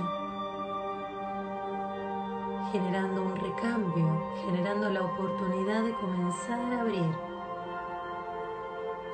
generando 2.72 3.22
un 3.24 3.36
recambio, 3.36 4.24
generando 4.46 4.90
la 4.90 5.02
oportunidad 5.02 5.84
de 5.84 5.94
comenzar 5.94 6.60
a 6.60 6.82
abrir 6.82 7.16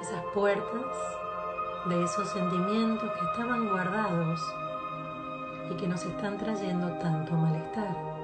esas 0.01 0.23
puertas 0.34 0.95
de 1.89 2.03
esos 2.03 2.30
sentimientos 2.30 3.12
que 3.12 3.25
estaban 3.25 3.69
guardados 3.69 4.39
y 5.69 5.73
que 5.75 5.88
nos 5.88 6.06
están 6.06 6.38
trayendo 6.38 6.88
tanto 6.99 7.34
malestar. 7.34 8.16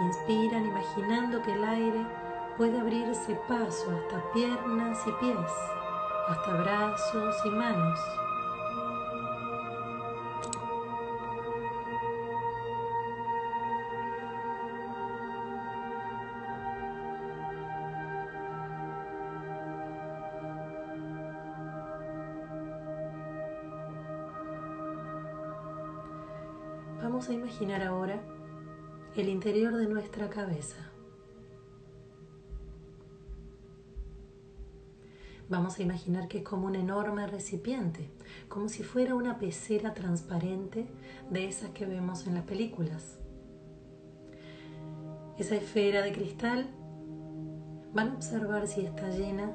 Inspiran 0.00 0.64
imaginando 0.64 1.42
que 1.42 1.52
el 1.52 1.64
aire 1.64 2.06
puede 2.56 2.78
abrirse 2.78 3.34
paso 3.48 3.90
hasta 3.90 4.32
piernas 4.32 5.04
y 5.06 5.12
pies, 5.20 5.52
hasta 6.28 6.54
brazos 6.54 7.36
y 7.44 7.50
manos. 7.50 7.98
Vamos 27.02 27.28
a 27.28 27.32
imaginar 27.32 27.82
ahora 27.82 28.20
el 29.20 29.28
interior 29.28 29.74
de 29.76 29.86
nuestra 29.86 30.30
cabeza. 30.30 30.76
Vamos 35.48 35.78
a 35.78 35.82
imaginar 35.82 36.28
que 36.28 36.38
es 36.38 36.44
como 36.44 36.66
un 36.66 36.76
enorme 36.76 37.26
recipiente, 37.26 38.10
como 38.48 38.68
si 38.68 38.84
fuera 38.84 39.14
una 39.14 39.38
pecera 39.38 39.92
transparente 39.92 40.86
de 41.30 41.48
esas 41.48 41.70
que 41.70 41.86
vemos 41.86 42.26
en 42.26 42.34
las 42.34 42.44
películas. 42.44 43.18
Esa 45.36 45.56
esfera 45.56 46.02
de 46.02 46.12
cristal 46.12 46.68
van 47.92 48.10
a 48.10 48.14
observar 48.14 48.68
si 48.68 48.82
está 48.82 49.08
llena, 49.10 49.52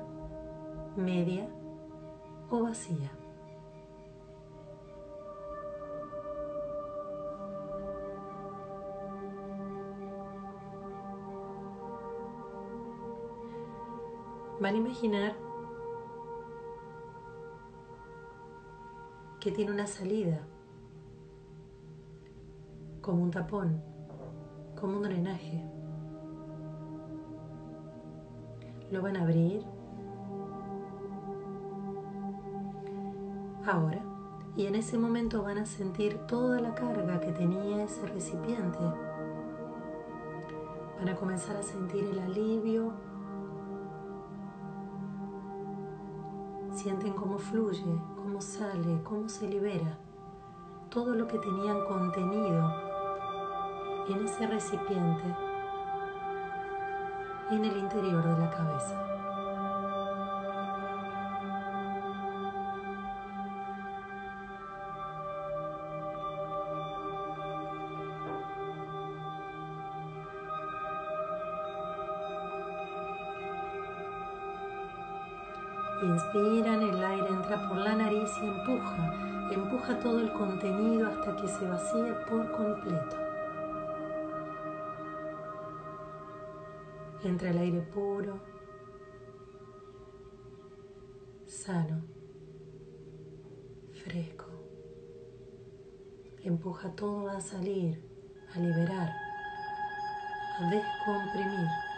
media 0.97 1.47
o 2.49 2.63
vacía. 2.63 3.11
Van 14.63 14.75
a 14.75 14.77
imaginar 14.77 15.35
que 19.41 19.51
tiene 19.51 19.73
una 19.73 19.87
salida, 19.87 20.39
como 23.01 23.23
un 23.23 23.29
tapón, 23.29 23.83
como 24.79 24.95
un 24.95 25.03
drenaje. 25.03 25.61
Lo 28.89 29.01
van 29.01 29.17
a 29.17 29.23
abrir 29.23 29.65
ahora 33.65 34.01
y 34.55 34.67
en 34.67 34.75
ese 34.75 34.97
momento 34.97 35.43
van 35.43 35.57
a 35.57 35.65
sentir 35.65 36.19
toda 36.19 36.61
la 36.61 36.73
carga 36.73 37.19
que 37.19 37.33
tenía 37.33 37.83
ese 37.83 38.05
recipiente. 38.05 38.79
Van 40.99 41.09
a 41.09 41.15
comenzar 41.17 41.57
a 41.57 41.63
sentir 41.63 42.05
el 42.05 42.19
alivio 42.19 42.93
sienten 46.83 47.13
cómo 47.13 47.37
fluye, 47.37 47.85
cómo 48.17 48.41
sale, 48.41 49.01
cómo 49.03 49.29
se 49.29 49.47
libera 49.47 49.97
todo 50.89 51.15
lo 51.15 51.25
que 51.29 51.39
tenían 51.39 51.79
contenido 51.85 52.73
en 54.09 54.25
ese 54.25 54.45
recipiente 54.47 55.23
en 57.51 57.63
el 57.63 57.77
interior 57.77 58.21
de 58.21 58.37
la 58.37 58.49
cabeza. 58.49 59.12
Empuja, 78.47 79.49
empuja 79.51 79.99
todo 79.99 80.19
el 80.19 80.33
contenido 80.33 81.07
hasta 81.07 81.35
que 81.35 81.47
se 81.47 81.65
vacíe 81.65 82.13
por 82.29 82.51
completo. 82.51 83.17
Entra 87.23 87.49
el 87.51 87.57
aire 87.57 87.81
puro, 87.81 88.39
sano, 91.47 92.03
fresco. 94.03 94.45
Empuja 96.41 96.93
todo 96.95 97.29
a 97.29 97.39
salir, 97.39 98.03
a 98.53 98.59
liberar, 98.59 99.09
a 100.59 100.69
descomprimir. 100.69 101.92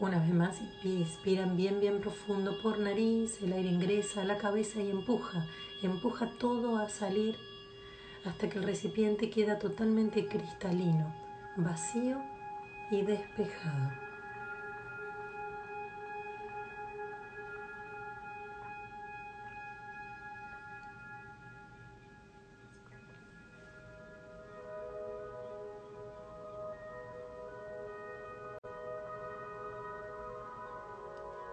Una 0.00 0.18
vez 0.18 0.32
más, 0.32 0.58
inspiran 0.82 1.58
bien, 1.58 1.78
bien 1.78 2.00
profundo 2.00 2.56
por 2.62 2.78
nariz, 2.78 3.42
el 3.42 3.52
aire 3.52 3.68
ingresa 3.68 4.22
a 4.22 4.24
la 4.24 4.38
cabeza 4.38 4.80
y 4.80 4.88
empuja, 4.88 5.44
empuja 5.82 6.30
todo 6.38 6.78
a 6.78 6.88
salir 6.88 7.36
hasta 8.24 8.48
que 8.48 8.58
el 8.58 8.64
recipiente 8.64 9.28
queda 9.28 9.58
totalmente 9.58 10.26
cristalino, 10.26 11.14
vacío 11.56 12.18
y 12.90 13.02
despejado. 13.02 14.09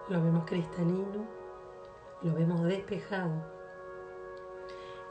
Lo 0.08 0.22
vemos 0.22 0.44
cristalino, 0.46 1.26
lo 2.22 2.34
vemos 2.34 2.62
despejado. 2.62 3.30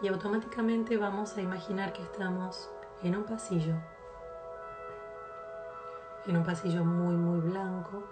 Y 0.01 0.07
automáticamente 0.07 0.97
vamos 0.97 1.37
a 1.37 1.41
imaginar 1.41 1.93
que 1.93 2.01
estamos 2.01 2.69
en 3.03 3.15
un 3.15 3.23
pasillo, 3.23 3.75
en 6.25 6.37
un 6.37 6.43
pasillo 6.43 6.83
muy 6.83 7.15
muy 7.15 7.39
blanco 7.39 8.03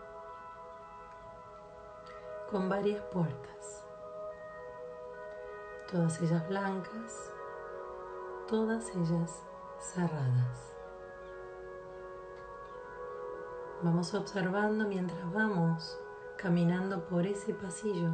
con 2.52 2.70
varias 2.70 3.02
puertas, 3.06 3.84
todas 5.92 6.22
ellas 6.22 6.48
blancas, 6.48 7.32
todas 8.48 8.96
ellas 8.96 9.44
cerradas. 9.80 10.76
Vamos 13.82 14.14
observando 14.14 14.88
mientras 14.88 15.34
vamos 15.34 16.00
caminando 16.38 17.06
por 17.08 17.26
ese 17.26 17.54
pasillo, 17.54 18.14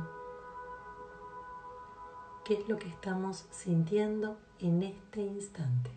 ¿qué 2.43 2.55
es 2.55 2.69
lo 2.69 2.77
que 2.77 2.87
estamos 2.87 3.45
sintiendo 3.49 4.37
en 4.59 4.83
este 4.83 5.21
instante? 5.21 5.91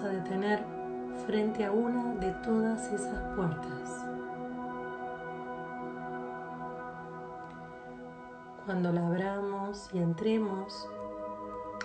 A 0.00 0.08
detener 0.08 0.64
frente 1.26 1.64
a 1.64 1.70
una 1.70 2.14
de 2.14 2.32
todas 2.42 2.92
esas 2.92 3.22
puertas. 3.36 4.04
Cuando 8.66 8.92
la 8.92 9.06
abramos 9.06 9.88
y 9.92 9.98
entremos, 9.98 10.88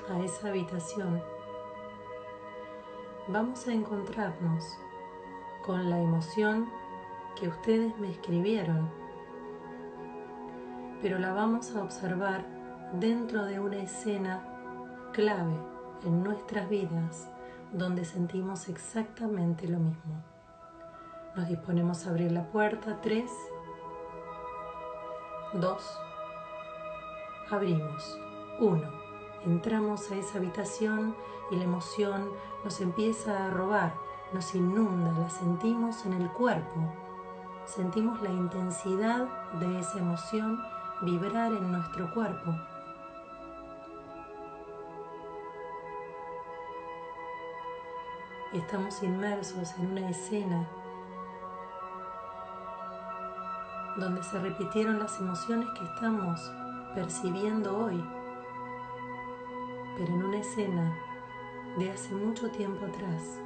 a 0.10 0.19
esa 0.22 0.48
habitación, 0.48 1.22
vamos 3.28 3.67
a 3.67 3.74
encontrarnos 3.74 4.65
con 5.63 5.89
la 5.89 6.02
emoción 6.02 6.67
que 7.39 7.48
ustedes 7.48 7.95
me 8.00 8.10
escribieron, 8.10 8.89
pero 11.02 11.19
la 11.19 11.34
vamos 11.34 11.76
a 11.76 11.84
observar 11.84 12.43
dentro 12.93 13.45
de 13.45 13.60
una 13.60 13.78
escena 13.78 14.41
clave 15.13 15.60
en 16.06 16.24
nuestras 16.24 16.67
vidas 16.69 17.30
donde 17.73 18.05
sentimos 18.05 18.69
exactamente 18.69 19.67
lo 19.67 19.79
mismo. 19.79 20.23
Nos 21.36 21.47
disponemos 21.47 22.05
a 22.05 22.10
abrir 22.10 22.32
la 22.32 22.43
puerta. 22.51 22.99
3, 23.01 23.29
2, 25.53 25.99
abrimos. 27.51 28.19
1. 28.60 28.82
Entramos 29.45 30.12
a 30.12 30.15
esa 30.15 30.38
habitación 30.38 31.15
y 31.51 31.55
la 31.55 31.63
emoción 31.63 32.29
nos 32.63 32.82
empieza 32.82 33.45
a 33.45 33.49
robar, 33.49 33.93
nos 34.34 34.53
inunda, 34.53 35.12
la 35.17 35.29
sentimos 35.29 36.05
en 36.05 36.13
el 36.13 36.29
cuerpo. 36.29 36.93
Sentimos 37.65 38.21
la 38.21 38.32
intensidad 38.32 39.27
de 39.60 39.79
esa 39.79 39.99
emoción 39.99 40.60
vibrar 41.03 41.53
en 41.53 41.71
nuestro 41.71 42.13
cuerpo. 42.13 42.51
Estamos 48.53 49.03
inmersos 49.03 49.75
en 49.77 49.91
una 49.91 50.09
escena 50.09 50.67
donde 53.95 54.23
se 54.23 54.39
repitieron 54.39 54.97
las 54.97 55.19
emociones 55.19 55.69
que 55.77 55.85
estamos 55.85 56.51
percibiendo 56.95 57.77
hoy, 57.77 58.03
pero 59.95 60.07
en 60.15 60.23
una 60.23 60.39
escena 60.39 60.97
de 61.77 61.91
hace 61.91 62.12
mucho 62.15 62.49
tiempo 62.49 62.88
atrás. 62.88 63.39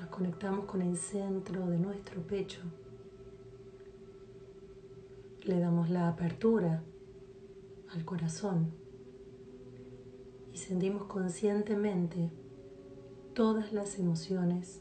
Nos 0.00 0.08
conectamos 0.08 0.64
con 0.64 0.82
el 0.82 0.96
centro 0.96 1.64
de 1.66 1.78
nuestro 1.78 2.20
pecho. 2.22 2.60
Le 5.50 5.58
damos 5.58 5.90
la 5.90 6.06
apertura 6.06 6.80
al 7.92 8.04
corazón 8.04 8.70
y 10.52 10.58
sentimos 10.58 11.06
conscientemente 11.06 12.30
todas 13.34 13.72
las 13.72 13.98
emociones 13.98 14.80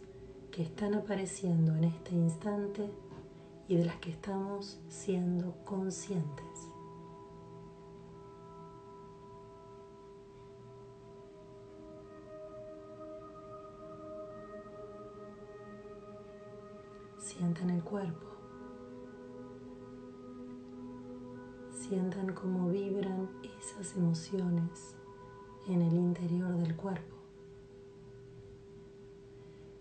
que 0.51 0.62
están 0.62 0.93
apareciendo 0.93 1.75
en 1.75 1.86
este 1.86 2.13
instante 2.13 2.88
y 3.67 3.77
de 3.77 3.86
las 3.86 3.95
que 3.95 4.12
estamos 4.12 4.79
siendo 4.89 5.55
conscientes. 5.65 6.45
Sientan 17.17 17.71
el 17.71 17.84
cuerpo. 17.84 18.38
Sientan 21.89 22.34
cómo 22.34 22.69
vibran 22.69 23.28
esas 23.58 23.95
emociones 23.95 24.95
en 25.67 25.82
el 25.82 25.95
interior 25.95 26.56
del 26.56 26.75
cuerpo. 26.75 27.15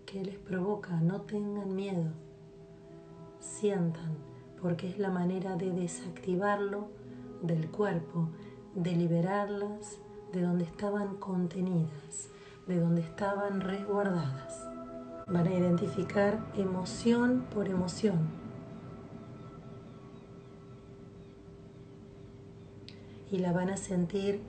¿Qué 0.07 0.23
les 0.23 0.39
provoca? 0.39 0.99
No 1.01 1.21
tengan 1.21 1.75
miedo. 1.75 2.11
Sientan, 3.39 4.17
porque 4.59 4.89
es 4.89 4.97
la 4.97 5.11
manera 5.11 5.55
de 5.55 5.69
desactivarlo 5.69 6.87
del 7.43 7.69
cuerpo, 7.69 8.29
de 8.73 8.93
liberarlas 8.93 9.99
de 10.33 10.41
donde 10.41 10.63
estaban 10.63 11.17
contenidas, 11.17 12.31
de 12.65 12.79
donde 12.79 13.01
estaban 13.01 13.61
resguardadas. 13.61 14.67
Van 15.27 15.45
a 15.45 15.53
identificar 15.53 16.43
emoción 16.57 17.45
por 17.53 17.69
emoción 17.69 18.48
y 23.31 23.39
la 23.39 23.51
van 23.51 23.69
a 23.69 23.77
sentir 23.77 24.39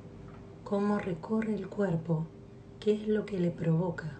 cómo 0.65 0.99
recorre 0.99 1.55
el 1.55 1.69
cuerpo, 1.69 2.27
qué 2.79 2.93
es 2.93 3.09
lo 3.09 3.27
que 3.27 3.39
le 3.39 3.51
provoca. 3.51 4.20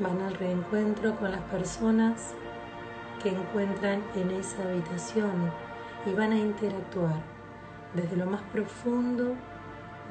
Van 0.00 0.20
al 0.20 0.34
reencuentro 0.34 1.16
con 1.16 1.32
las 1.32 1.40
personas 1.42 2.34
que 3.22 3.30
encuentran 3.30 4.02
en 4.14 4.30
esa 4.30 4.62
habitación 4.62 5.50
y 6.06 6.12
van 6.12 6.32
a 6.32 6.38
interactuar 6.38 7.20
desde 7.94 8.16
lo 8.16 8.26
más 8.26 8.42
profundo 8.52 9.34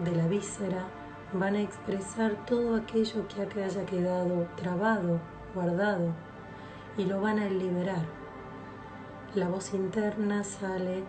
de 0.03 0.11
la 0.11 0.27
víscera, 0.27 0.85
van 1.31 1.55
a 1.55 1.61
expresar 1.61 2.45
todo 2.45 2.75
aquello 2.75 3.27
que 3.27 3.63
haya 3.63 3.85
quedado 3.85 4.47
trabado, 4.57 5.19
guardado 5.55 6.13
y 6.97 7.05
lo 7.05 7.21
van 7.21 7.39
a 7.39 7.47
liberar. 7.47 8.05
La 9.35 9.47
voz 9.47 9.73
interna 9.73 10.43
sale 10.43 11.03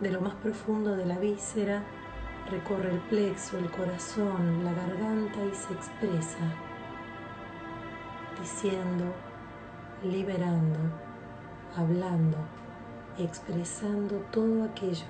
de 0.00 0.10
lo 0.10 0.20
más 0.20 0.34
profundo 0.34 0.94
de 0.94 1.06
la 1.06 1.18
víscera, 1.18 1.82
recorre 2.50 2.90
el 2.90 3.00
plexo, 3.00 3.58
el 3.58 3.70
corazón, 3.70 4.64
la 4.64 4.72
garganta 4.72 5.44
y 5.44 5.54
se 5.54 5.72
expresa 5.72 6.67
diciendo, 8.48 9.12
liberando, 10.02 10.78
hablando, 11.76 12.38
expresando 13.18 14.24
todo 14.32 14.64
aquello 14.64 15.04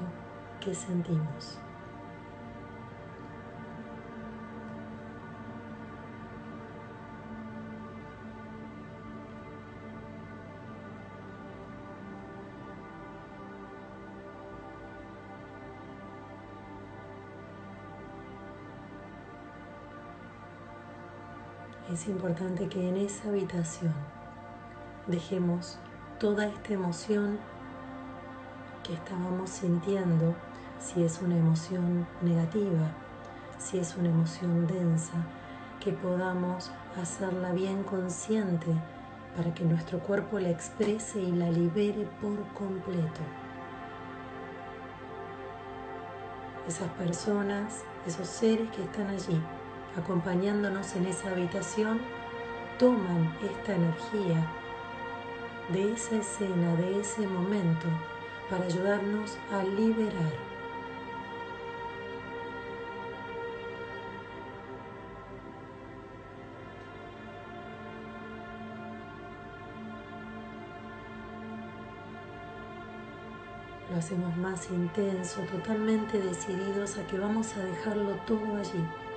que 0.60 0.74
sentimos. 0.74 1.67
Es 21.98 22.06
importante 22.06 22.68
que 22.68 22.88
en 22.88 22.96
esa 22.96 23.28
habitación 23.28 23.92
dejemos 25.08 25.78
toda 26.20 26.46
esta 26.46 26.74
emoción 26.74 27.40
que 28.84 28.94
estábamos 28.94 29.50
sintiendo, 29.50 30.36
si 30.78 31.02
es 31.02 31.20
una 31.20 31.36
emoción 31.36 32.06
negativa, 32.22 32.92
si 33.58 33.80
es 33.80 33.96
una 33.96 34.10
emoción 34.10 34.68
densa, 34.68 35.14
que 35.80 35.90
podamos 35.90 36.70
hacerla 37.02 37.50
bien 37.50 37.82
consciente 37.82 38.68
para 39.36 39.52
que 39.52 39.64
nuestro 39.64 39.98
cuerpo 39.98 40.38
la 40.38 40.50
exprese 40.50 41.20
y 41.20 41.32
la 41.32 41.50
libere 41.50 42.06
por 42.20 42.46
completo. 42.54 43.22
Esas 46.68 46.90
personas, 46.90 47.82
esos 48.06 48.28
seres 48.28 48.70
que 48.70 48.84
están 48.84 49.08
allí, 49.08 49.42
acompañándonos 49.98 50.94
en 50.96 51.06
esa 51.06 51.30
habitación, 51.30 52.00
toman 52.78 53.36
esta 53.42 53.74
energía 53.74 54.46
de 55.72 55.92
esa 55.92 56.16
escena, 56.16 56.74
de 56.76 57.00
ese 57.00 57.26
momento, 57.26 57.88
para 58.48 58.64
ayudarnos 58.64 59.36
a 59.52 59.62
liberar 59.62 60.48
Lo 73.90 73.96
hacemos 73.96 74.36
más 74.36 74.70
intenso, 74.70 75.40
totalmente 75.50 76.20
decididos 76.20 76.98
a 76.98 77.06
que 77.06 77.18
vamos 77.18 77.56
a 77.56 77.64
dejarlo 77.64 78.16
todo 78.26 78.56
allí. 78.56 79.07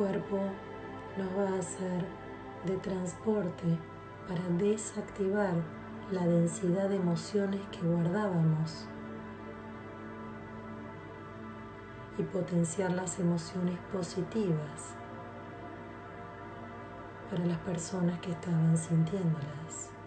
Cuerpo 0.00 0.38
nos 1.18 1.28
va 1.36 1.54
a 1.54 1.58
hacer 1.58 2.06
de 2.64 2.74
transporte 2.78 3.76
para 4.26 4.40
desactivar 4.56 5.52
la 6.10 6.26
densidad 6.26 6.88
de 6.88 6.96
emociones 6.96 7.60
que 7.70 7.86
guardábamos 7.86 8.86
y 12.16 12.22
potenciar 12.22 12.92
las 12.92 13.18
emociones 13.18 13.78
positivas 13.92 14.94
para 17.30 17.44
las 17.44 17.58
personas 17.58 18.18
que 18.20 18.30
estaban 18.30 18.78
sintiéndolas. 18.78 19.99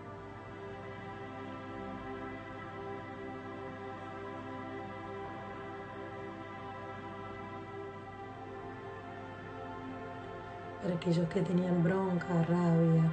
Para 10.83 10.95
aquellos 10.95 11.27
que 11.29 11.41
tenían 11.41 11.81
bronca, 11.81 12.43
rabia, 12.43 13.09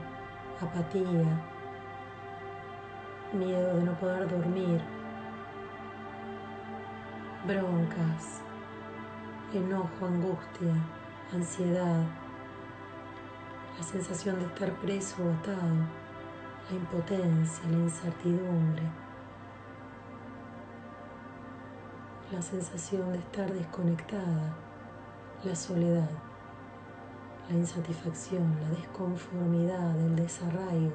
apatía, 0.61 1.41
miedo 3.33 3.77
de 3.77 3.85
no 3.85 3.93
poder 3.93 4.29
dormir, 4.29 4.81
broncas, 7.47 8.43
enojo, 9.55 10.05
angustia, 10.05 10.75
ansiedad, 11.33 12.03
la 13.79 13.85
sensación 13.85 14.41
de 14.41 14.47
estar 14.47 14.73
preso 14.81 15.23
o 15.23 15.31
atado, 15.31 15.77
la 16.69 16.77
impotencia, 16.77 17.69
la 17.71 17.79
incertidumbre, 17.79 18.83
la 22.33 22.43
sensación 22.43 23.13
de 23.13 23.19
estar 23.19 23.49
desconectada, 23.53 24.57
la 25.45 25.55
soledad 25.55 26.30
la 27.51 27.57
insatisfacción, 27.57 28.57
la 28.61 28.71
desconformidad, 28.71 29.99
el 29.99 30.17
desarraigo. 30.17 30.95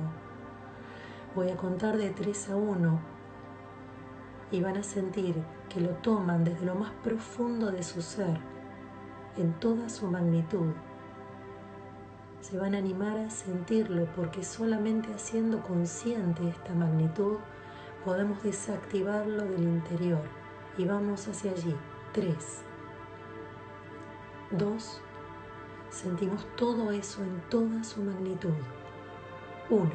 Voy 1.35 1.49
a 1.49 1.57
contar 1.57 1.97
de 1.97 2.11
3 2.11 2.49
a 2.51 2.55
1 2.55 2.99
y 4.51 4.61
van 4.61 4.77
a 4.77 4.83
sentir 4.83 5.35
que 5.69 5.81
lo 5.81 5.89
toman 5.95 6.45
desde 6.45 6.65
lo 6.65 6.75
más 6.75 6.91
profundo 7.03 7.71
de 7.71 7.83
su 7.83 8.01
ser, 8.01 8.39
en 9.37 9.51
toda 9.59 9.89
su 9.89 10.07
magnitud. 10.07 10.71
Se 12.39 12.57
van 12.57 12.73
a 12.75 12.77
animar 12.77 13.17
a 13.17 13.29
sentirlo 13.29 14.05
porque 14.15 14.43
solamente 14.43 15.13
haciendo 15.13 15.61
consciente 15.61 16.47
esta 16.47 16.73
magnitud 16.73 17.37
podemos 18.05 18.41
desactivarlo 18.43 19.43
del 19.43 19.63
interior 19.63 20.21
y 20.77 20.85
vamos 20.85 21.27
hacia 21.27 21.51
allí. 21.51 21.75
3, 22.13 22.35
2, 24.51 25.01
sentimos 25.95 26.45
todo 26.57 26.91
eso 26.91 27.23
en 27.23 27.41
toda 27.49 27.83
su 27.83 28.01
magnitud. 28.03 28.53
Uno. 29.69 29.91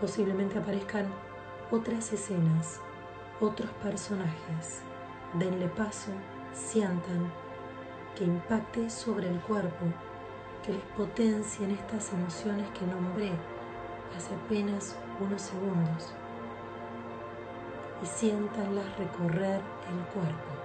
Posiblemente 0.00 0.58
aparezcan 0.58 1.06
otras 1.70 2.12
escenas, 2.12 2.80
otros 3.40 3.70
personajes. 3.82 4.82
Denle 5.34 5.68
paso, 5.68 6.12
sientan, 6.52 7.32
que 8.16 8.24
impacte 8.24 8.88
sobre 8.90 9.28
el 9.28 9.40
cuerpo, 9.40 9.86
que 10.64 10.72
les 10.72 10.84
potencien 10.96 11.72
estas 11.72 12.12
emociones 12.12 12.68
que 12.70 12.86
nombré 12.86 13.32
hace 14.16 14.34
apenas 14.34 14.96
unos 15.20 15.42
segundos 15.42 16.14
y 18.02 18.06
siéntanlas 18.06 18.98
recorrer 18.98 19.60
el 19.90 20.04
cuerpo. 20.12 20.61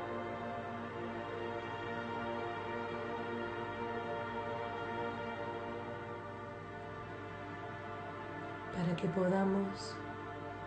Que 8.95 9.07
podamos 9.07 9.95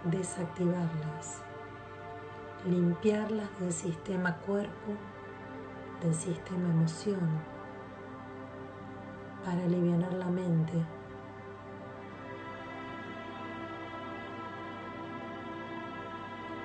desactivarlas, 0.04 1.42
limpiarlas 2.64 3.48
del 3.58 3.72
sistema 3.72 4.36
cuerpo, 4.38 4.92
del 6.02 6.14
sistema 6.14 6.68
emoción, 6.68 7.20
para 9.44 9.64
aliviar 9.64 10.12
la 10.12 10.26
mente. 10.26 10.84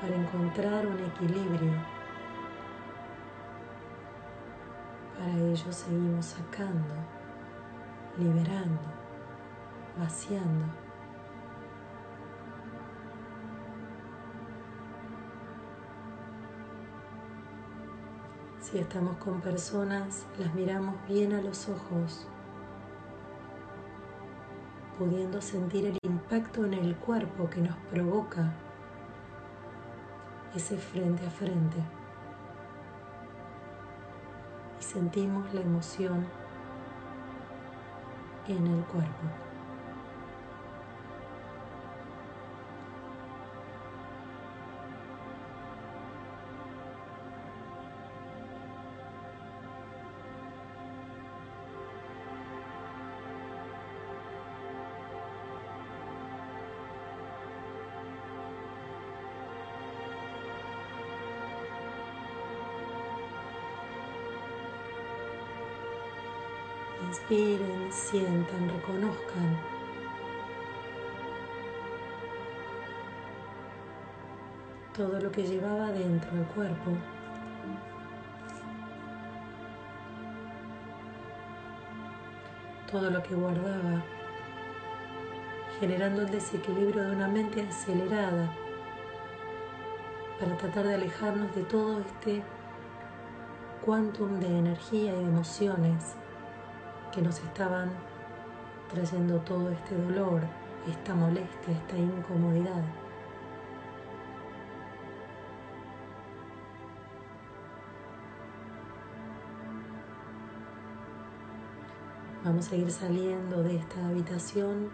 para 0.05 0.17
encontrar 0.17 0.85
un 0.85 0.99
equilibrio. 0.99 1.73
Para 5.17 5.31
ello 5.31 5.71
seguimos 5.71 6.25
sacando, 6.27 6.93
liberando, 8.17 8.81
vaciando. 9.97 10.84
Si 18.75 18.81
estamos 18.81 19.15
con 19.19 19.39
personas, 19.39 20.25
las 20.37 20.53
miramos 20.53 20.95
bien 21.07 21.31
a 21.31 21.41
los 21.41 21.69
ojos, 21.69 22.27
pudiendo 24.99 25.41
sentir 25.41 25.85
el 25.85 25.97
impacto 26.03 26.65
en 26.65 26.73
el 26.73 26.93
cuerpo 26.97 27.49
que 27.49 27.61
nos 27.61 27.77
provoca 27.89 28.51
ese 30.53 30.75
frente 30.75 31.25
a 31.25 31.29
frente. 31.29 31.77
Y 34.77 34.83
sentimos 34.83 35.53
la 35.53 35.61
emoción 35.61 36.25
en 38.49 38.67
el 38.67 38.83
cuerpo. 38.83 39.44
Inspiren, 67.07 67.91
sientan, 67.91 68.69
reconozcan. 68.69 69.59
Todo 74.95 75.19
lo 75.19 75.31
que 75.31 75.43
llevaba 75.43 75.91
dentro 75.91 76.31
del 76.31 76.45
cuerpo. 76.47 76.91
Todo 82.91 83.11
lo 83.11 83.21
que 83.21 83.35
guardaba, 83.35 84.01
generando 85.79 86.21
el 86.21 86.31
desequilibrio 86.31 87.03
de 87.03 87.11
una 87.11 87.27
mente 87.27 87.61
acelerada 87.61 88.49
para 90.39 90.57
tratar 90.57 90.87
de 90.87 90.95
alejarnos 90.95 91.53
de 91.55 91.63
todo 91.63 91.99
este 91.99 92.41
quantum 93.85 94.39
de 94.39 94.47
energía 94.47 95.13
y 95.13 95.23
emociones 95.23 96.15
que 97.15 97.21
nos 97.21 97.39
estaban 97.39 97.91
trayendo 98.91 99.39
todo 99.39 99.69
este 99.69 99.95
dolor, 99.95 100.41
esta 100.85 101.15
molestia, 101.15 101.73
esta 101.73 101.97
incomodidad. 101.97 102.83
Vamos 112.43 112.69
a 112.71 112.75
ir 112.75 112.91
saliendo 112.91 113.63
de 113.63 113.77
esta 113.77 114.05
habitación 114.05 114.89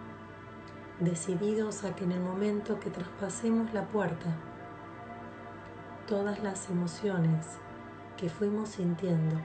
decididos 1.00 1.84
a 1.84 1.96
que 1.96 2.04
en 2.04 2.12
el 2.12 2.22
momento 2.22 2.80
que 2.80 2.92
traspasemos 2.92 3.74
la 3.74 3.88
puerta, 3.88 4.38
todas 6.08 6.42
las 6.44 6.70
emociones 6.70 7.58
que 8.16 8.30
fuimos 8.30 8.70
sintiendo 8.70 9.38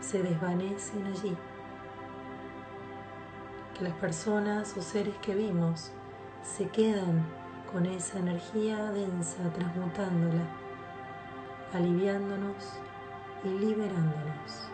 se 0.00 0.22
desvanecen 0.22 1.06
allí. 1.06 1.36
Que 3.76 3.84
las 3.84 3.94
personas 3.94 4.76
o 4.76 4.82
seres 4.82 5.14
que 5.18 5.34
vimos 5.34 5.92
se 6.42 6.68
quedan 6.68 7.24
con 7.70 7.86
esa 7.86 8.18
energía 8.18 8.90
densa, 8.90 9.50
transmutándola, 9.52 10.42
aliviándonos 11.72 12.80
y 13.44 13.48
liberándonos. 13.48 14.68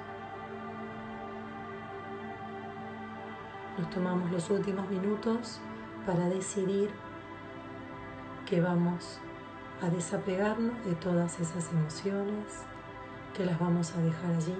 Nos 3.78 3.90
tomamos 3.90 4.30
los 4.30 4.48
últimos 4.48 4.88
minutos 4.88 5.60
para 6.06 6.28
decidir 6.28 6.90
que 8.46 8.60
vamos 8.60 9.20
a 9.82 9.90
desapegarnos 9.90 10.82
de 10.86 10.94
todas 10.94 11.38
esas 11.40 11.70
emociones, 11.70 12.64
que 13.34 13.44
las 13.44 13.58
vamos 13.58 13.94
a 13.94 14.00
dejar 14.00 14.34
allí 14.34 14.56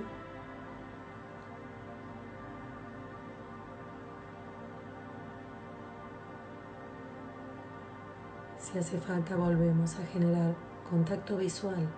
Si 8.77 8.81
hace 8.81 9.01
falta 9.01 9.35
volvemos 9.37 9.95
a 9.99 10.05
generar 10.05 10.55
contacto 10.91 11.39
visual 11.39 11.89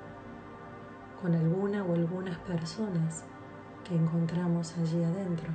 con 1.21 1.35
alguna 1.35 1.83
o 1.83 1.93
algunas 1.93 2.39
personas 2.39 3.25
que 3.83 3.97
encontramos 3.97 4.77
allí 4.79 5.03
adentro. 5.03 5.51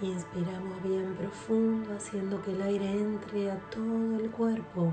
Inspiramos 0.00 0.80
bien 0.84 1.16
profundo, 1.16 1.92
haciendo 1.96 2.40
que 2.42 2.52
el 2.52 2.62
aire 2.62 2.88
entre 2.88 3.50
a 3.50 3.58
todo 3.68 4.16
el 4.16 4.30
cuerpo, 4.30 4.92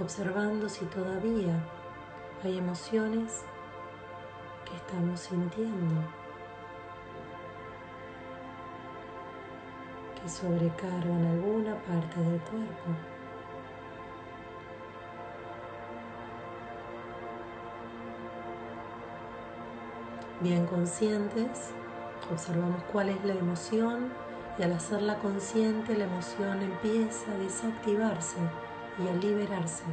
observando 0.00 0.68
si 0.68 0.84
todavía 0.86 1.64
hay 2.42 2.58
emociones 2.58 3.44
que 4.68 4.74
estamos 4.74 5.20
sintiendo, 5.20 6.02
que 10.20 10.28
sobrecargan 10.28 11.26
alguna 11.26 11.76
parte 11.82 12.18
del 12.18 12.40
cuerpo. 12.40 12.90
Bien 20.40 20.66
conscientes, 20.66 21.70
observamos 22.32 22.82
cuál 22.90 23.10
es 23.10 23.24
la 23.24 23.34
emoción 23.34 24.23
y 24.58 24.62
al 24.62 24.72
hacerla 24.72 25.18
consciente 25.18 25.96
la 25.96 26.04
emoción 26.04 26.62
empieza 26.62 27.32
a 27.32 27.38
desactivarse 27.38 28.38
y 29.02 29.08
a 29.08 29.12
liberarse. 29.14 29.84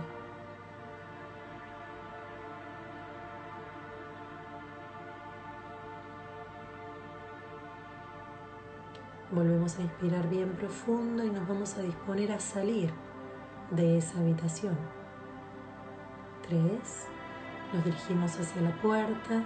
Volvemos 9.32 9.80
a 9.80 9.82
inspirar 9.82 10.30
bien 10.30 10.49
profundo 10.49 11.24
y 11.24 11.30
nos 11.30 11.47
vamos 11.47 11.78
a 11.78 11.82
disponer 11.82 12.34
a 12.34 12.39
salir 12.39 12.91
de 13.72 13.97
esa 13.97 14.20
habitación. 14.20 14.78
Tres. 16.47 17.07
Nos 17.74 17.86
dirigimos 17.86 18.38
hacia 18.38 18.62
la 18.62 18.76
puerta. 18.82 19.41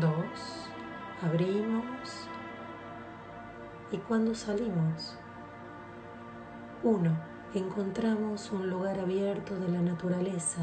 Dos. 0.00 0.70
Abrimos 1.22 2.28
y 3.92 3.98
cuando 3.98 4.34
salimos. 4.34 5.16
Uno, 6.82 7.14
encontramos 7.54 8.50
un 8.50 8.70
lugar 8.70 8.98
abierto 8.98 9.54
de 9.58 9.68
la 9.68 9.82
naturaleza. 9.82 10.62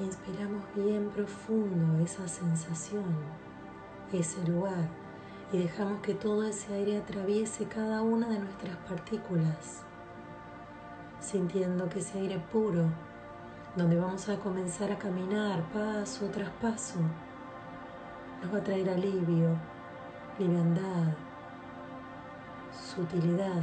Inspiramos 0.00 0.62
bien 0.76 1.10
profundo 1.10 2.04
esa 2.04 2.28
sensación, 2.28 3.16
ese 4.12 4.46
lugar, 4.46 4.88
y 5.52 5.58
dejamos 5.58 6.00
que 6.02 6.14
todo 6.14 6.44
ese 6.44 6.72
aire 6.72 6.98
atraviese 6.98 7.64
cada 7.64 8.02
una 8.02 8.28
de 8.28 8.38
nuestras 8.38 8.76
partículas 8.88 9.87
sintiendo 11.20 11.88
que 11.88 11.98
ese 12.00 12.18
aire 12.18 12.38
puro, 12.52 12.84
donde 13.76 13.98
vamos 13.98 14.28
a 14.28 14.36
comenzar 14.38 14.90
a 14.90 14.98
caminar 14.98 15.62
paso 15.72 16.26
tras 16.28 16.50
paso, 16.60 16.98
nos 18.42 18.54
va 18.54 18.58
a 18.58 18.64
traer 18.64 18.88
alivio, 18.90 19.56
liviandad, 20.38 21.14
sutilidad. 22.72 23.62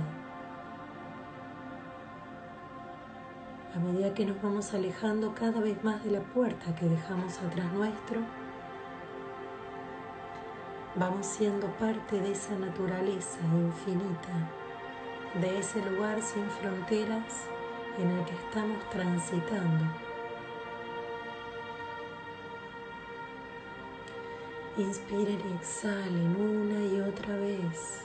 A 3.76 3.80
medida 3.80 4.14
que 4.14 4.26
nos 4.26 4.42
vamos 4.42 4.74
alejando 4.74 5.34
cada 5.36 5.60
vez 5.60 5.84
más 5.84 6.04
de 6.04 6.12
la 6.12 6.22
puerta 6.22 6.74
que 6.76 6.88
dejamos 6.88 7.38
atrás 7.40 7.72
nuestro, 7.74 8.22
vamos 10.96 11.26
siendo 11.26 11.68
parte 11.78 12.22
de 12.22 12.32
esa 12.32 12.56
naturaleza 12.56 13.40
infinita, 13.54 14.50
de 15.42 15.60
ese 15.60 15.82
lugar 15.90 16.22
sin 16.22 16.50
fronteras 16.50 17.46
en 18.00 18.10
el 18.10 18.26
que 18.26 18.34
estamos 18.36 18.90
transitando. 18.90 19.86
Inspiren 24.78 25.42
y 25.50 25.56
exhalen 25.56 26.36
una 26.36 26.86
y 26.86 27.02
otra 27.02 27.36
vez. 27.38 28.02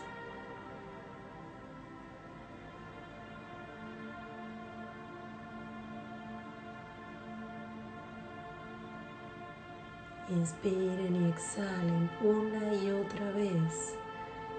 Inspiren 10.29 11.25
y 11.25 11.29
exhalen 11.29 12.11
una 12.23 12.75
y 12.75 12.91
otra 12.93 13.33
vez 13.33 13.97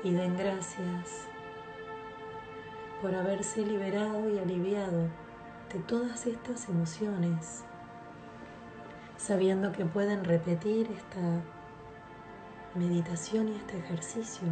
y 0.03 0.11
den 0.11 0.36
gracias 0.36 1.30
por 3.01 3.15
haberse 3.15 3.65
liberado 3.65 4.29
y 4.29 4.37
aliviado 4.37 5.07
de 5.73 5.79
todas 5.87 6.27
estas 6.27 6.69
emociones, 6.69 7.63
sabiendo 9.17 9.71
que 9.71 9.85
pueden 9.85 10.23
repetir 10.23 10.87
esta 10.91 11.41
meditación 12.75 13.49
y 13.49 13.55
este 13.55 13.79
ejercicio. 13.79 14.47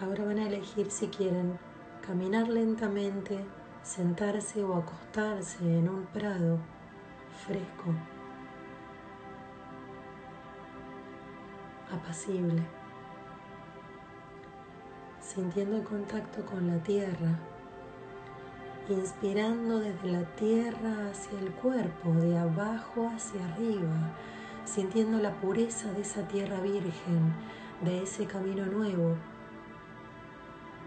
Ahora 0.00 0.24
van 0.24 0.38
a 0.38 0.46
elegir 0.48 0.90
si 0.90 1.06
quieren 1.06 1.56
caminar 2.04 2.48
lentamente, 2.48 3.44
sentarse 3.82 4.64
o 4.64 4.74
acostarse 4.74 5.62
en 5.62 5.88
un 5.88 6.04
prado 6.06 6.58
fresco 7.46 7.94
apacible, 11.94 12.62
sintiendo 15.20 15.76
el 15.76 15.82
contacto 15.84 16.44
con 16.44 16.66
la 16.66 16.78
tierra, 16.82 17.38
inspirando 18.88 19.80
desde 19.80 20.12
la 20.12 20.24
tierra 20.36 21.10
hacia 21.10 21.38
el 21.40 21.50
cuerpo, 21.52 22.12
de 22.12 22.38
abajo 22.38 23.10
hacia 23.14 23.44
arriba, 23.46 24.14
sintiendo 24.64 25.18
la 25.18 25.32
pureza 25.40 25.90
de 25.92 26.02
esa 26.02 26.26
tierra 26.28 26.60
virgen, 26.60 27.34
de 27.82 28.02
ese 28.02 28.26
camino 28.26 28.66
nuevo, 28.66 29.16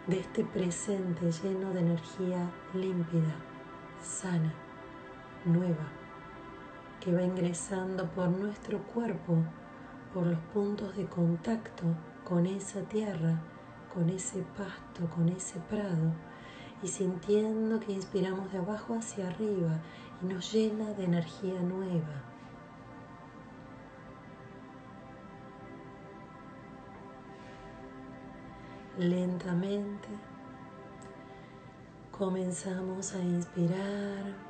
de 0.08 0.20
este 0.20 0.46
presente 0.46 1.32
lleno 1.32 1.74
de 1.74 1.82
energía 1.82 2.50
límpida, 2.74 3.36
sana, 4.02 4.54
nueva, 5.46 5.88
que 7.02 7.12
va 7.12 7.24
ingresando 7.24 8.06
por 8.12 8.30
nuestro 8.30 8.80
cuerpo 8.80 9.44
por 10.18 10.26
los 10.26 10.40
puntos 10.52 10.98
de 10.98 11.06
contacto 11.06 11.84
con 12.24 12.48
esa 12.48 12.82
tierra, 12.82 13.40
con 13.94 14.10
ese 14.10 14.44
pasto, 14.58 15.08
con 15.16 15.30
ese 15.30 15.60
prado, 15.70 16.12
y 16.82 16.88
sintiendo 16.88 17.80
que 17.80 17.92
inspiramos 17.92 18.52
de 18.52 18.58
abajo 18.58 18.96
hacia 18.96 19.28
arriba 19.28 19.80
y 20.20 20.26
nos 20.26 20.52
llena 20.52 20.92
de 20.94 21.04
energía 21.04 21.62
nueva. 21.62 22.24
Lentamente 28.98 30.08
comenzamos 32.12 33.14
a 33.14 33.20
inspirar 33.20 34.48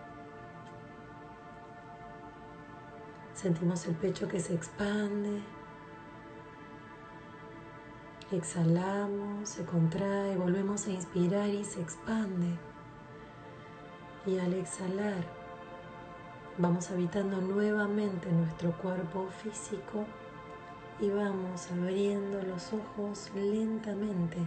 Sentimos 3.37 3.85
el 3.85 3.93
pecho 3.93 4.27
que 4.27 4.39
se 4.39 4.55
expande. 4.55 5.56
Exhalamos, 8.29 9.47
se 9.47 9.63
contrae, 9.63 10.35
volvemos 10.35 10.85
a 10.87 10.91
inspirar 10.91 11.47
y 11.47 11.63
se 11.63 11.81
expande. 11.81 12.57
Y 14.25 14.37
al 14.37 14.53
exhalar, 14.53 15.23
vamos 16.57 16.91
habitando 16.91 17.39
nuevamente 17.39 18.29
nuestro 18.29 18.73
cuerpo 18.79 19.29
físico 19.41 20.05
y 20.99 21.09
vamos 21.09 21.71
abriendo 21.71 22.41
los 22.41 22.73
ojos 22.73 23.31
lentamente. 23.33 24.39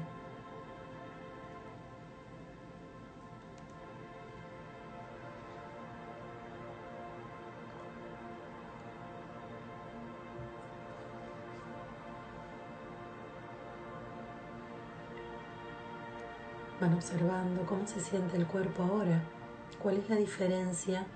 Van 16.91 16.97
observando 16.97 17.64
cómo 17.66 17.86
se 17.86 18.01
siente 18.01 18.36
el 18.36 18.49
cuerpo 18.49 18.82
ahora, 18.82 19.22
cuál 19.80 19.99
es 19.99 20.11
la 20.11 20.16
diferencia 20.16 21.07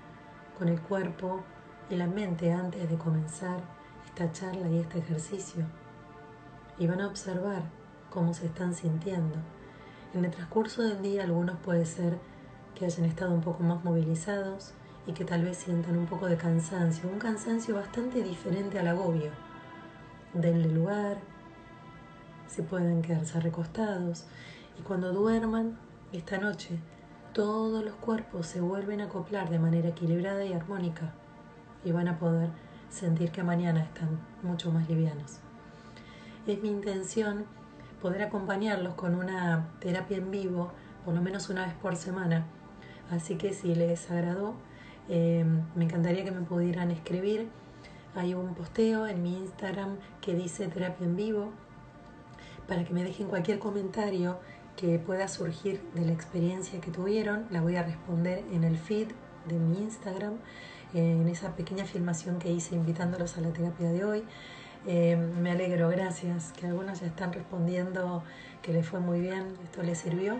con 0.57 0.69
el 0.69 0.79
cuerpo 0.79 1.43
y 1.89 1.97
la 1.97 2.07
mente 2.07 2.53
antes 2.53 2.89
de 2.89 2.95
comenzar 2.97 3.59
esta 4.05 4.31
charla 4.31 4.69
y 4.69 4.79
este 4.79 4.99
ejercicio. 4.99 5.65
Y 6.79 6.87
van 6.87 7.01
a 7.01 7.07
observar 7.07 7.63
cómo 8.09 8.33
se 8.33 8.45
están 8.45 8.73
sintiendo. 8.73 9.35
En 10.13 10.23
el 10.23 10.31
transcurso 10.31 10.81
del 10.81 11.01
día 11.01 11.25
algunos 11.25 11.57
puede 11.57 11.85
ser 11.85 12.19
que 12.73 12.85
hayan 12.85 13.03
estado 13.03 13.33
un 13.33 13.41
poco 13.41 13.61
más 13.61 13.83
movilizados 13.83 14.71
y 15.05 15.11
que 15.11 15.25
tal 15.25 15.43
vez 15.43 15.57
sientan 15.57 15.97
un 15.97 16.05
poco 16.05 16.27
de 16.27 16.37
cansancio, 16.37 17.09
un 17.09 17.19
cansancio 17.19 17.75
bastante 17.75 18.23
diferente 18.23 18.79
al 18.79 18.87
agobio. 18.87 19.31
Denle 20.33 20.69
lugar, 20.69 21.17
se 22.47 22.63
pueden 22.63 23.01
quedarse 23.01 23.41
recostados 23.41 24.25
y 24.77 24.81
cuando 24.81 25.11
duerman 25.13 25.77
esta 26.11 26.37
noche, 26.37 26.79
todos 27.33 27.83
los 27.83 27.95
cuerpos 27.95 28.47
se 28.47 28.61
vuelven 28.61 29.01
a 29.01 29.05
acoplar 29.05 29.49
de 29.49 29.59
manera 29.59 29.89
equilibrada 29.89 30.45
y 30.45 30.53
armónica 30.53 31.13
y 31.83 31.91
van 31.91 32.07
a 32.07 32.17
poder 32.17 32.49
sentir 32.89 33.31
que 33.31 33.43
mañana 33.43 33.83
están 33.83 34.19
mucho 34.41 34.71
más 34.71 34.87
livianos. 34.87 35.39
Es 36.47 36.61
mi 36.61 36.69
intención 36.69 37.45
poder 38.01 38.23
acompañarlos 38.23 38.93
con 38.93 39.15
una 39.15 39.67
terapia 39.79 40.17
en 40.17 40.31
vivo 40.31 40.71
por 41.05 41.13
lo 41.13 41.21
menos 41.21 41.49
una 41.49 41.65
vez 41.65 41.75
por 41.75 41.95
semana. 41.95 42.45
Así 43.11 43.35
que 43.35 43.53
si 43.53 43.75
les 43.75 44.09
agradó, 44.09 44.55
eh, 45.07 45.45
me 45.75 45.85
encantaría 45.85 46.23
que 46.23 46.31
me 46.31 46.41
pudieran 46.41 46.89
escribir. 46.89 47.47
Hay 48.15 48.33
un 48.33 48.55
posteo 48.55 49.05
en 49.07 49.21
mi 49.21 49.37
Instagram 49.37 49.97
que 50.19 50.33
dice 50.33 50.67
terapia 50.67 51.05
en 51.05 51.15
vivo 51.15 51.51
para 52.67 52.83
que 52.83 52.93
me 52.93 53.03
dejen 53.03 53.27
cualquier 53.27 53.59
comentario 53.59 54.39
que 54.75 54.99
pueda 54.99 55.27
surgir 55.27 55.81
de 55.93 56.05
la 56.05 56.11
experiencia 56.11 56.79
que 56.81 56.91
tuvieron. 56.91 57.45
La 57.49 57.61
voy 57.61 57.75
a 57.75 57.83
responder 57.83 58.43
en 58.51 58.63
el 58.63 58.77
feed 58.77 59.07
de 59.47 59.55
mi 59.55 59.77
Instagram, 59.79 60.33
eh, 60.93 61.11
en 61.11 61.27
esa 61.27 61.55
pequeña 61.55 61.85
filmación 61.85 62.39
que 62.39 62.51
hice 62.51 62.75
invitándolos 62.75 63.37
a 63.37 63.41
la 63.41 63.49
terapia 63.49 63.89
de 63.89 64.03
hoy. 64.03 64.23
Eh, 64.87 65.15
me 65.15 65.51
alegro, 65.51 65.89
gracias, 65.89 66.51
que 66.51 66.67
algunos 66.67 67.01
ya 67.01 67.07
están 67.07 67.33
respondiendo 67.33 68.23
que 68.61 68.73
les 68.73 68.87
fue 68.87 68.99
muy 68.99 69.19
bien, 69.19 69.55
esto 69.63 69.81
les 69.83 69.97
sirvió. 69.97 70.37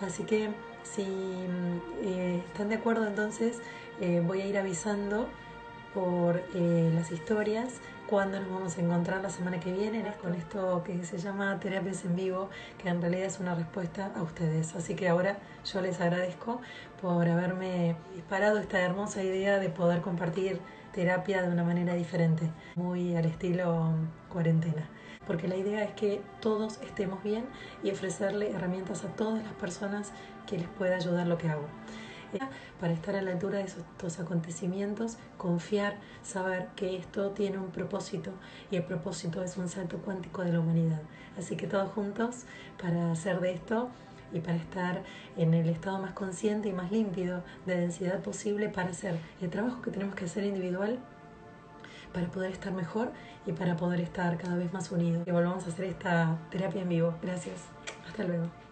Así 0.00 0.24
que 0.24 0.50
si 0.82 1.06
eh, 2.02 2.42
están 2.46 2.68
de 2.68 2.76
acuerdo, 2.76 3.06
entonces 3.06 3.60
voy 4.26 4.40
a 4.40 4.46
ir 4.46 4.58
avisando 4.58 5.28
por 5.94 6.42
las 6.52 7.12
historias 7.12 7.74
cuándo 8.14 8.38
nos 8.38 8.48
vamos 8.48 8.78
a 8.78 8.80
encontrar 8.80 9.22
la 9.22 9.28
semana 9.28 9.58
que 9.58 9.72
viene 9.72 10.04
con 10.22 10.36
esto 10.36 10.84
que 10.84 11.02
se 11.02 11.18
llama 11.18 11.58
Terapias 11.58 12.04
en 12.04 12.14
Vivo, 12.14 12.48
que 12.80 12.88
en 12.88 13.00
realidad 13.00 13.26
es 13.26 13.40
una 13.40 13.56
respuesta 13.56 14.12
a 14.14 14.22
ustedes. 14.22 14.76
Así 14.76 14.94
que 14.94 15.08
ahora 15.08 15.38
yo 15.64 15.80
les 15.80 16.00
agradezco 16.00 16.60
por 17.02 17.26
haberme 17.26 17.96
disparado 18.14 18.58
esta 18.58 18.78
hermosa 18.80 19.24
idea 19.24 19.58
de 19.58 19.68
poder 19.68 20.00
compartir 20.00 20.60
terapia 20.92 21.42
de 21.42 21.48
una 21.48 21.64
manera 21.64 21.94
diferente, 21.94 22.52
muy 22.76 23.16
al 23.16 23.24
estilo 23.24 23.90
cuarentena. 24.32 24.88
Porque 25.26 25.48
la 25.48 25.56
idea 25.56 25.82
es 25.82 25.94
que 25.94 26.22
todos 26.40 26.80
estemos 26.82 27.20
bien 27.24 27.44
y 27.82 27.90
ofrecerle 27.90 28.52
herramientas 28.52 29.04
a 29.04 29.08
todas 29.08 29.42
las 29.42 29.54
personas 29.54 30.12
que 30.46 30.56
les 30.56 30.68
pueda 30.68 30.94
ayudar 30.94 31.26
lo 31.26 31.36
que 31.36 31.48
hago 31.48 31.66
para 32.80 32.92
estar 32.92 33.16
a 33.16 33.22
la 33.22 33.32
altura 33.32 33.58
de 33.58 33.64
estos 33.64 34.20
acontecimientos, 34.20 35.16
confiar, 35.38 35.96
saber 36.22 36.68
que 36.76 36.96
esto 36.96 37.30
tiene 37.30 37.58
un 37.58 37.70
propósito 37.70 38.30
y 38.70 38.76
el 38.76 38.84
propósito 38.84 39.42
es 39.42 39.56
un 39.56 39.68
salto 39.68 39.98
cuántico 39.98 40.42
de 40.42 40.52
la 40.52 40.60
humanidad. 40.60 41.00
Así 41.38 41.56
que 41.56 41.66
todos 41.66 41.90
juntos 41.92 42.44
para 42.80 43.12
hacer 43.12 43.40
de 43.40 43.52
esto 43.52 43.90
y 44.32 44.40
para 44.40 44.56
estar 44.56 45.02
en 45.36 45.54
el 45.54 45.68
estado 45.68 45.98
más 45.98 46.12
consciente 46.12 46.68
y 46.68 46.72
más 46.72 46.90
límpido 46.90 47.42
de 47.66 47.78
densidad 47.78 48.20
posible 48.20 48.68
para 48.68 48.90
hacer 48.90 49.16
el 49.40 49.50
trabajo 49.50 49.82
que 49.82 49.90
tenemos 49.90 50.14
que 50.14 50.24
hacer 50.24 50.44
individual 50.44 50.98
para 52.12 52.28
poder 52.28 52.52
estar 52.52 52.72
mejor 52.72 53.12
y 53.44 53.52
para 53.52 53.76
poder 53.76 54.00
estar 54.00 54.38
cada 54.38 54.56
vez 54.56 54.72
más 54.72 54.90
unidos. 54.92 55.26
Y 55.26 55.30
volvamos 55.32 55.66
a 55.66 55.68
hacer 55.68 55.86
esta 55.86 56.38
terapia 56.50 56.82
en 56.82 56.88
vivo. 56.88 57.14
Gracias. 57.20 57.60
Hasta 58.08 58.24
luego. 58.24 58.63